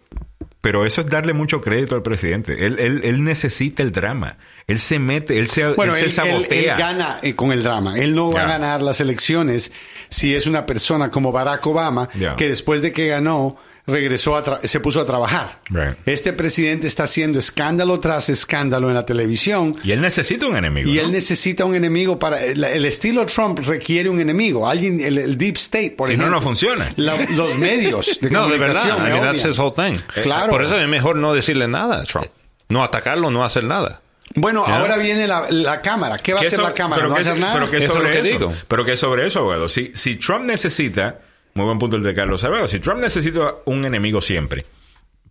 [0.61, 2.65] Pero eso es darle mucho crédito al presidente.
[2.65, 4.39] Él, él, él necesita el drama.
[4.67, 6.73] Él se mete, él se, Bueno, él él, se él- sabotea.
[6.73, 7.99] él gana eh, con el drama.
[7.99, 9.73] Él no va a ganar las elecciones
[10.09, 12.09] si es una persona como Barack Obama,
[12.39, 13.57] que después de que ganó,
[13.87, 15.61] regresó a tra- se puso a trabajar.
[15.69, 15.97] Right.
[16.07, 19.75] Este presidente está haciendo escándalo tras escándalo en la televisión.
[19.85, 20.89] Y él necesita un enemigo.
[20.89, 21.03] Y ¿no?
[21.03, 25.37] él necesita un enemigo para el, el estilo Trump requiere un enemigo, alguien el, el
[25.37, 26.39] deep state, por Si no, ejemplo.
[26.41, 26.93] no funciona.
[26.97, 28.85] La- los medios de No, de verdad.
[28.99, 30.01] I me mean, thing.
[30.23, 30.51] Claro.
[30.51, 32.27] Por eso es mejor no decirle nada a Trump.
[32.69, 34.01] No atacarlo, no hacer nada.
[34.37, 34.79] Bueno, ¿Ya?
[34.79, 36.17] ahora viene la, la cámara.
[36.17, 37.03] ¿Qué va a ¿Qué hacer la cámara?
[37.03, 37.55] ¿No va a hacer nada?
[37.55, 38.55] Pero que sobre eso, digo.
[38.67, 39.69] Pero que sobre eso, abogado.
[39.69, 41.19] Si, si Trump necesita
[41.55, 42.69] muy buen punto el de Carlos Salvador.
[42.69, 44.65] Si Trump necesita un enemigo siempre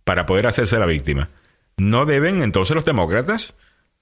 [0.04, 1.28] para poder hacerse la víctima,
[1.76, 3.54] no deben entonces los demócratas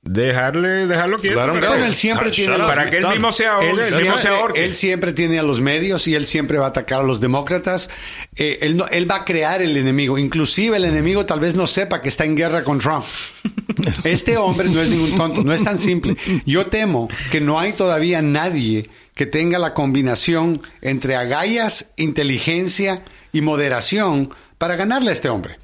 [0.05, 3.71] dejarle dejarlo quieto Claro, pero él siempre tiene los- para que él mismo se ahogue,
[3.71, 4.65] Él él mismo se siempre, ahorque.
[4.65, 7.89] él siempre tiene a los medios y él siempre va a atacar a los demócratas.
[8.37, 10.19] Eh, él, no- él va a crear el enemigo.
[10.19, 13.05] Inclusive el enemigo tal vez no sepa que está en guerra con Trump.
[14.05, 16.17] Este hombre no es ningún tonto, no es tan simple.
[16.47, 23.03] Yo temo que no hay todavía nadie que tenga la combinación entre agallas, inteligencia
[23.33, 25.59] y moderación para ganarle a este hombre.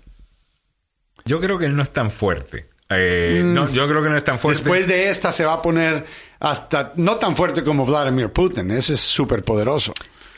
[1.25, 2.67] Yo creo que él no es tan fuerte.
[2.91, 4.63] Eh, no, yo creo que no es tan fuerte.
[4.63, 4.65] Mm.
[4.65, 6.07] Después de esta se va a poner
[6.41, 8.71] hasta no tan fuerte como Vladimir Putin.
[8.71, 9.93] Ese es súper poderoso.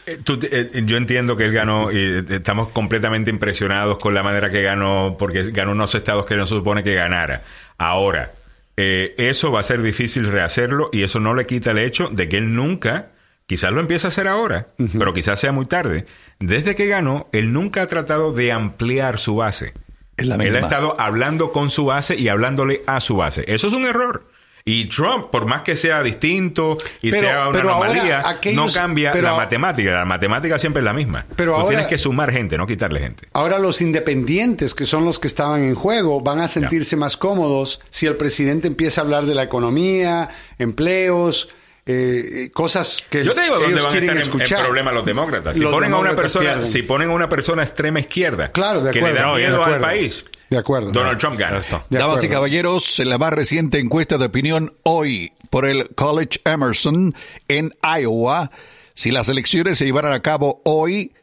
[0.06, 4.50] Eh, tú eh, yo entiendo que él ganó y estamos completamente impresionados con la manera
[4.50, 7.40] que ganó, porque ganó unos estados que no se supone que ganara.
[7.78, 8.32] Ahora,
[8.76, 12.28] eh, eso va a ser difícil rehacerlo y eso no le quita el hecho de
[12.28, 13.10] que él nunca,
[13.46, 14.68] quizás lo empiece a hacer ahora,
[14.98, 16.06] pero quizás sea muy tarde.
[16.38, 19.74] Desde que ganó, él nunca ha tratado de ampliar su base.
[20.16, 23.44] Es la Él ha estado hablando con su base y hablándole a su base.
[23.48, 24.29] Eso es un error.
[24.64, 28.74] Y Trump, por más que sea distinto y Pero- sea una pero ahora anomalía, aquellos-
[28.74, 29.90] no cambia pero la matemática.
[29.92, 31.24] La matemática siempre es la misma.
[31.34, 33.26] Pero Tú ahora- tienes que sumar gente, no quitarle gente.
[33.32, 37.80] Ahora los independientes, que son los que estaban en juego, van a sentirse más cómodos
[37.90, 41.48] si el presidente empieza a hablar de la economía, empleos,
[41.86, 45.04] eh, cosas que Yo te digo dónde ellos van a quieren estar en- problema los
[45.04, 45.54] demócratas.
[45.56, 46.72] Si Los ponen a una demócratas persona, pierden.
[46.72, 49.28] si ponen a una persona extrema izquierda, Claro, de que le acuerdo.
[49.32, 49.80] da miedo al acuerdo.
[49.86, 50.90] país, De acuerdo.
[50.90, 51.60] Donald Trump gana.
[51.60, 56.40] De Damas y caballeros, en la más reciente encuesta de opinión hoy por el College
[56.44, 57.14] Emerson
[57.46, 58.50] en Iowa,
[58.94, 61.14] si las elecciones se llevaran a cabo hoy,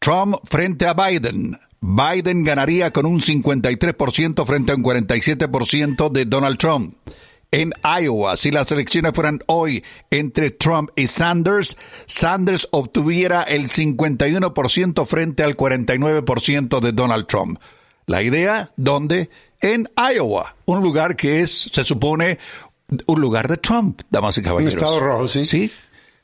[0.00, 1.56] Trump frente a Biden.
[1.80, 6.96] Biden ganaría con un 53% frente a un 47% de Donald Trump.
[7.52, 15.06] En Iowa, si las elecciones fueran hoy entre Trump y Sanders, Sanders obtuviera el 51%
[15.06, 17.60] frente al 49% de Donald Trump.
[18.06, 19.30] La idea, ¿dónde?
[19.60, 22.38] En Iowa, un lugar que es, se supone,
[23.06, 24.74] un lugar de Trump, damas y Un caballeros.
[24.74, 25.44] estado rojo, sí.
[25.44, 25.72] Sí,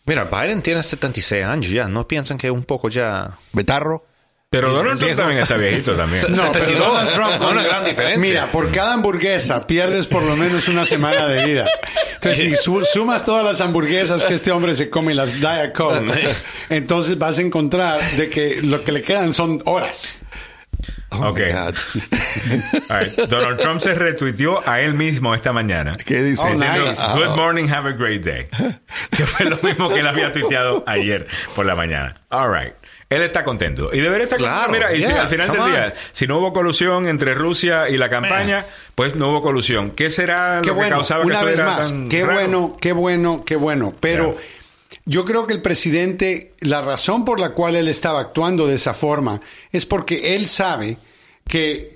[0.05, 1.87] Mira, Biden tiene 76 años ya.
[1.87, 3.31] ¿No piensan que un poco ya...
[3.53, 4.05] Betarro.
[4.51, 6.25] Pero Donald Trump también está viejito también.
[6.29, 8.19] No, pero 72, Donald Trump no, una gran diferencia.
[8.19, 11.67] Mira, por cada hamburguesa pierdes por lo menos una semana de vida.
[12.15, 15.73] Entonces, si su- sumas todas las hamburguesas que este hombre se come y las Diet
[15.73, 16.13] Coke,
[16.69, 20.19] entonces vas a encontrar de que lo que le quedan son horas.
[21.13, 21.39] Oh, Ok.
[22.89, 23.29] right.
[23.29, 25.97] Donald Trump se retuiteó a él mismo esta mañana.
[26.05, 26.43] ¿Qué dice?
[26.47, 27.03] Oh, Diciendo, nice.
[27.15, 28.47] Good morning, have a great day.
[29.17, 32.15] Que fue lo mismo que él había tuiteado ayer por la mañana.
[32.31, 32.73] All right.
[33.11, 33.91] Él está contento.
[33.93, 34.89] Y debería estar Claro, contento.
[34.89, 35.93] Mira, y si yeah, al final del día, on.
[36.13, 39.91] si no hubo colusión entre Rusia y la campaña, pues no hubo colusión.
[39.91, 42.33] ¿Qué será Qué lo que bueno, causaba que una esto vez más, tan qué raro?
[42.41, 43.93] bueno, qué bueno, qué bueno.
[44.01, 44.41] Pero Ya.
[45.05, 48.95] Yo creo que el presidente, la razón por la cual él estaba actuando de esa
[48.95, 49.41] forma
[49.73, 50.99] es porque él sabe
[51.49, 51.89] que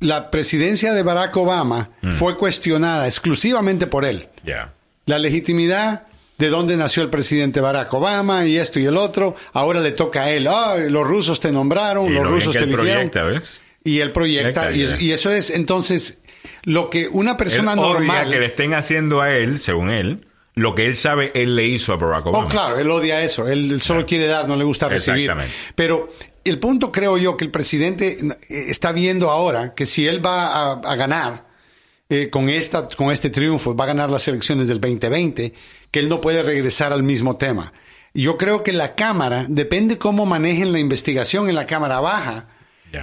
[0.00, 2.12] la presidencia de Barack Obama Mm.
[2.12, 4.28] fue cuestionada exclusivamente por él.
[4.44, 4.72] Ya.
[5.06, 6.06] La legitimidad
[6.38, 10.24] de dónde nació el presidente Barack Obama y esto y el otro, ahora le toca
[10.24, 10.48] a él.
[10.48, 13.10] Ah, los rusos te nombraron, Y los lo rusos te eligieron.
[13.10, 13.60] proyecta, ¿ves?
[13.84, 15.02] Y él proyecta, Proyecta, y, eso, ya.
[15.02, 16.18] y eso es entonces
[16.64, 18.30] lo que una persona Él normal.
[18.30, 20.24] que le estén haciendo a él, según él,
[20.54, 22.46] lo que él sabe él le hizo a Barack Obama.
[22.46, 23.48] Oh, claro, él odia eso.
[23.48, 25.22] Él, solo quiere dar, no le gusta recibir.
[25.22, 25.54] Exactamente.
[25.74, 26.08] Pero
[26.44, 28.36] el punto creo yo que el presidente eh,
[28.68, 31.52] está viendo ahora que si él va a, a ganar
[32.14, 35.54] eh, con, esta, con este triunfo, va a ganar las elecciones del 2020,
[35.90, 37.72] que él no puede regresar al mismo tema.
[38.12, 42.48] Yo creo que la Cámara, depende cómo manejen la investigación en la Cámara Baja,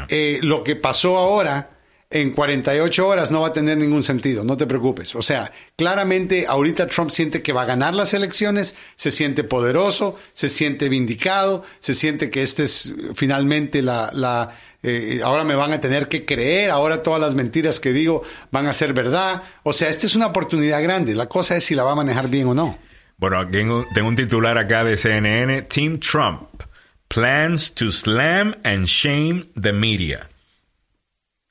[0.10, 1.79] eh, lo que pasó ahora
[2.12, 5.14] en 48 horas no va a tener ningún sentido, no te preocupes.
[5.16, 10.20] O sea, claramente ahorita Trump siente que va a ganar las elecciones, se siente poderoso,
[10.34, 14.10] se siente vindicado, se siente que este es eh, finalmente la...
[14.14, 18.24] la eh, ahora me van a tener que creer, ahora todas las mentiras que digo
[18.50, 19.44] van a ser verdad.
[19.64, 21.16] O sea, esta es una oportunidad grande.
[21.16, 22.80] La cosa es si la va a manejar bien o no.
[23.18, 25.64] Bueno, tengo, tengo un titular acá de CNN.
[25.64, 26.64] Team Trump
[27.10, 30.30] plans to slam and shame the media.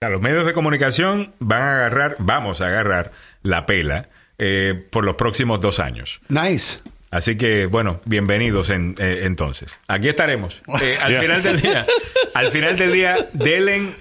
[0.01, 3.11] Los medios de comunicación van a agarrar, vamos a agarrar
[3.43, 6.21] la pela eh, por los próximos dos años.
[6.29, 6.79] Nice.
[7.11, 9.81] Así que, bueno, bienvenidos en, eh, entonces.
[9.89, 10.63] Aquí estaremos.
[10.81, 11.87] Eh, al final del día,
[12.33, 13.97] al final del día, delen,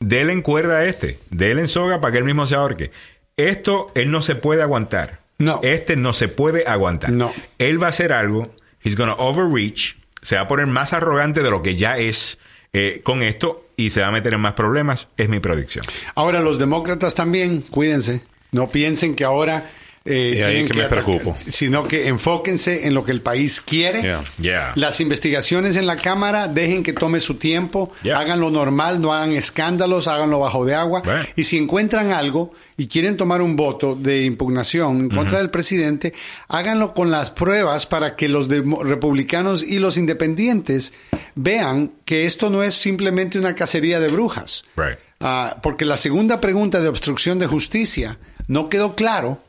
[0.00, 2.90] delen cuerda a este, delen soga para que él mismo se ahorque.
[3.36, 5.20] Esto, él no se puede aguantar.
[5.38, 5.60] No.
[5.62, 7.12] Este no se puede aguantar.
[7.12, 7.32] No.
[7.58, 8.50] Él va a hacer algo,
[8.82, 12.40] he's gonna overreach, se va a poner más arrogante de lo que ya es
[12.72, 15.84] eh, con esto y se va a meter en más problemas, es mi predicción.
[16.14, 18.22] Ahora los demócratas también, cuídense.
[18.52, 19.70] No piensen que ahora
[20.06, 21.36] eh, Y ahí tienen que me preocupo.
[21.48, 24.02] Sino que enfóquense en lo que el país quiere.
[24.02, 24.24] Yeah.
[24.40, 24.72] Yeah.
[24.76, 28.18] Las investigaciones en la Cámara, dejen que tome su tiempo, Yeah.
[28.18, 31.02] hagan lo normal, no hagan escándalos, háganlo bajo de agua.
[31.04, 31.38] Right.
[31.38, 36.12] Y si encuentran algo y quieren tomar un voto de impugnación en contra del presidente,
[36.48, 40.92] háganlo con las pruebas para que los republicanos y los independientes
[41.34, 44.64] vean que esto no es simplemente una cacería de brujas.
[44.76, 44.98] Right.
[45.20, 49.40] Ah, porque la segunda pregunta de obstrucción de justicia no quedó claro,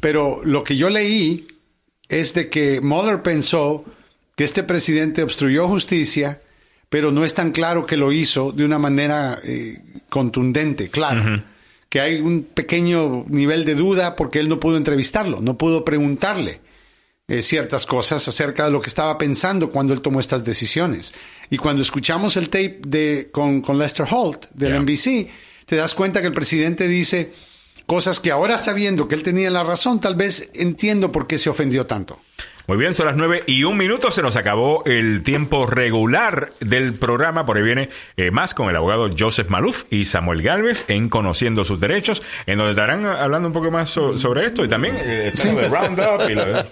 [0.00, 1.46] Pero lo que yo leí
[2.08, 3.84] es de que Mueller pensó
[4.36, 6.40] que este presidente obstruyó justicia,
[6.88, 9.78] pero no es tan claro que lo hizo de una manera eh,
[10.08, 11.42] contundente, claro.
[11.88, 16.60] Que hay un pequeño nivel de duda porque él no pudo entrevistarlo, no pudo preguntarle
[17.28, 21.14] eh, ciertas cosas acerca de lo que estaba pensando cuando él tomó estas decisiones.
[21.48, 24.80] Y cuando escuchamos el tape de, con, con Lester Holt del Yeah.
[24.80, 25.30] NBC,
[25.66, 27.32] te das cuenta que el presidente dice
[27.92, 31.50] cosas que ahora sabiendo que él tenía la razón, tal vez entiendo por qué se
[31.50, 32.18] ofendió tanto.
[32.68, 34.10] Muy bien, son las nueve y un minuto.
[34.12, 37.44] Se nos acabó el tiempo regular del programa.
[37.44, 41.64] Por ahí viene eh, más con el abogado Joseph Maluf y Samuel Galvez en Conociendo
[41.64, 45.32] sus Derechos, en donde estarán hablando un poco más so- sobre esto y también eh,
[45.44, 46.30] lo de Roundup.
[46.30, 46.64] y lo de-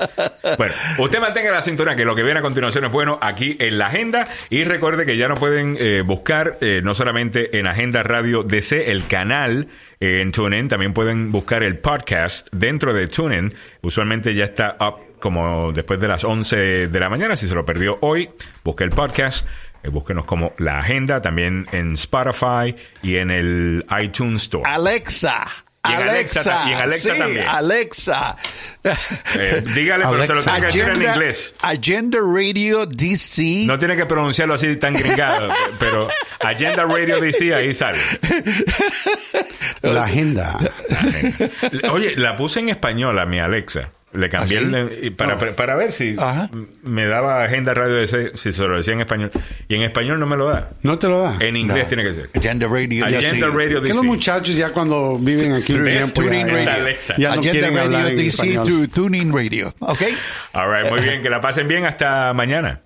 [0.57, 3.77] Bueno, usted mantenga la cintura que lo que viene a continuación es bueno aquí en
[3.77, 4.29] la agenda.
[4.49, 8.93] Y recuerde que ya no pueden eh, buscar eh, no solamente en Agenda Radio DC
[8.93, 9.67] el canal
[9.99, 13.53] eh, en TuneIn, también pueden buscar el podcast dentro de TuneIn.
[13.83, 17.37] Usualmente ya está up como después de las 11 de la mañana.
[17.37, 18.31] Si se lo perdió hoy,
[18.65, 19.47] busque el podcast.
[19.83, 24.65] eh, búsquenos como La Agenda, también en Spotify y en el iTunes Store.
[24.69, 25.47] Alexa.
[25.83, 27.49] Y en Alexa Alexa, y en Alexa sí, también.
[27.49, 28.37] Alexa.
[29.39, 31.55] Eh, dígale, pero se lo tiene que decir en Agenda- inglés.
[31.63, 33.65] Agenda Radio DC.
[33.65, 35.49] No tiene que pronunciarlo así tan gringado,
[35.79, 36.09] pero
[36.41, 37.97] Agenda Radio DC ahí sale.
[39.83, 40.59] La agenda.
[41.91, 43.91] Oye, la puse en español a mi Alexa.
[44.13, 44.75] Le cambié ¿Ah, sí?
[44.75, 46.51] el, y para, para, para ver si Ajá.
[46.83, 49.31] me daba agenda radio DC, si se lo decía en español.
[49.69, 50.71] Y en español no me lo da.
[50.83, 51.37] ¿No te lo da?
[51.39, 51.89] En inglés No.
[51.89, 52.31] tiene que ser.
[52.37, 53.57] Agenda Radio Agenda DC.
[53.57, 53.95] Radio Que DC.
[53.95, 56.71] los muchachos ya cuando viven aquí un tiempo ya, Tuning ya- Radio.
[56.83, 57.15] Alexa.
[57.19, 58.65] ya no Agenda quieren Radio hablar en DC español.
[58.67, 59.75] through Tuning Radio.
[59.79, 60.03] ¿Ok?
[60.55, 62.81] All right, muy bien, que la pasen bien hasta mañana.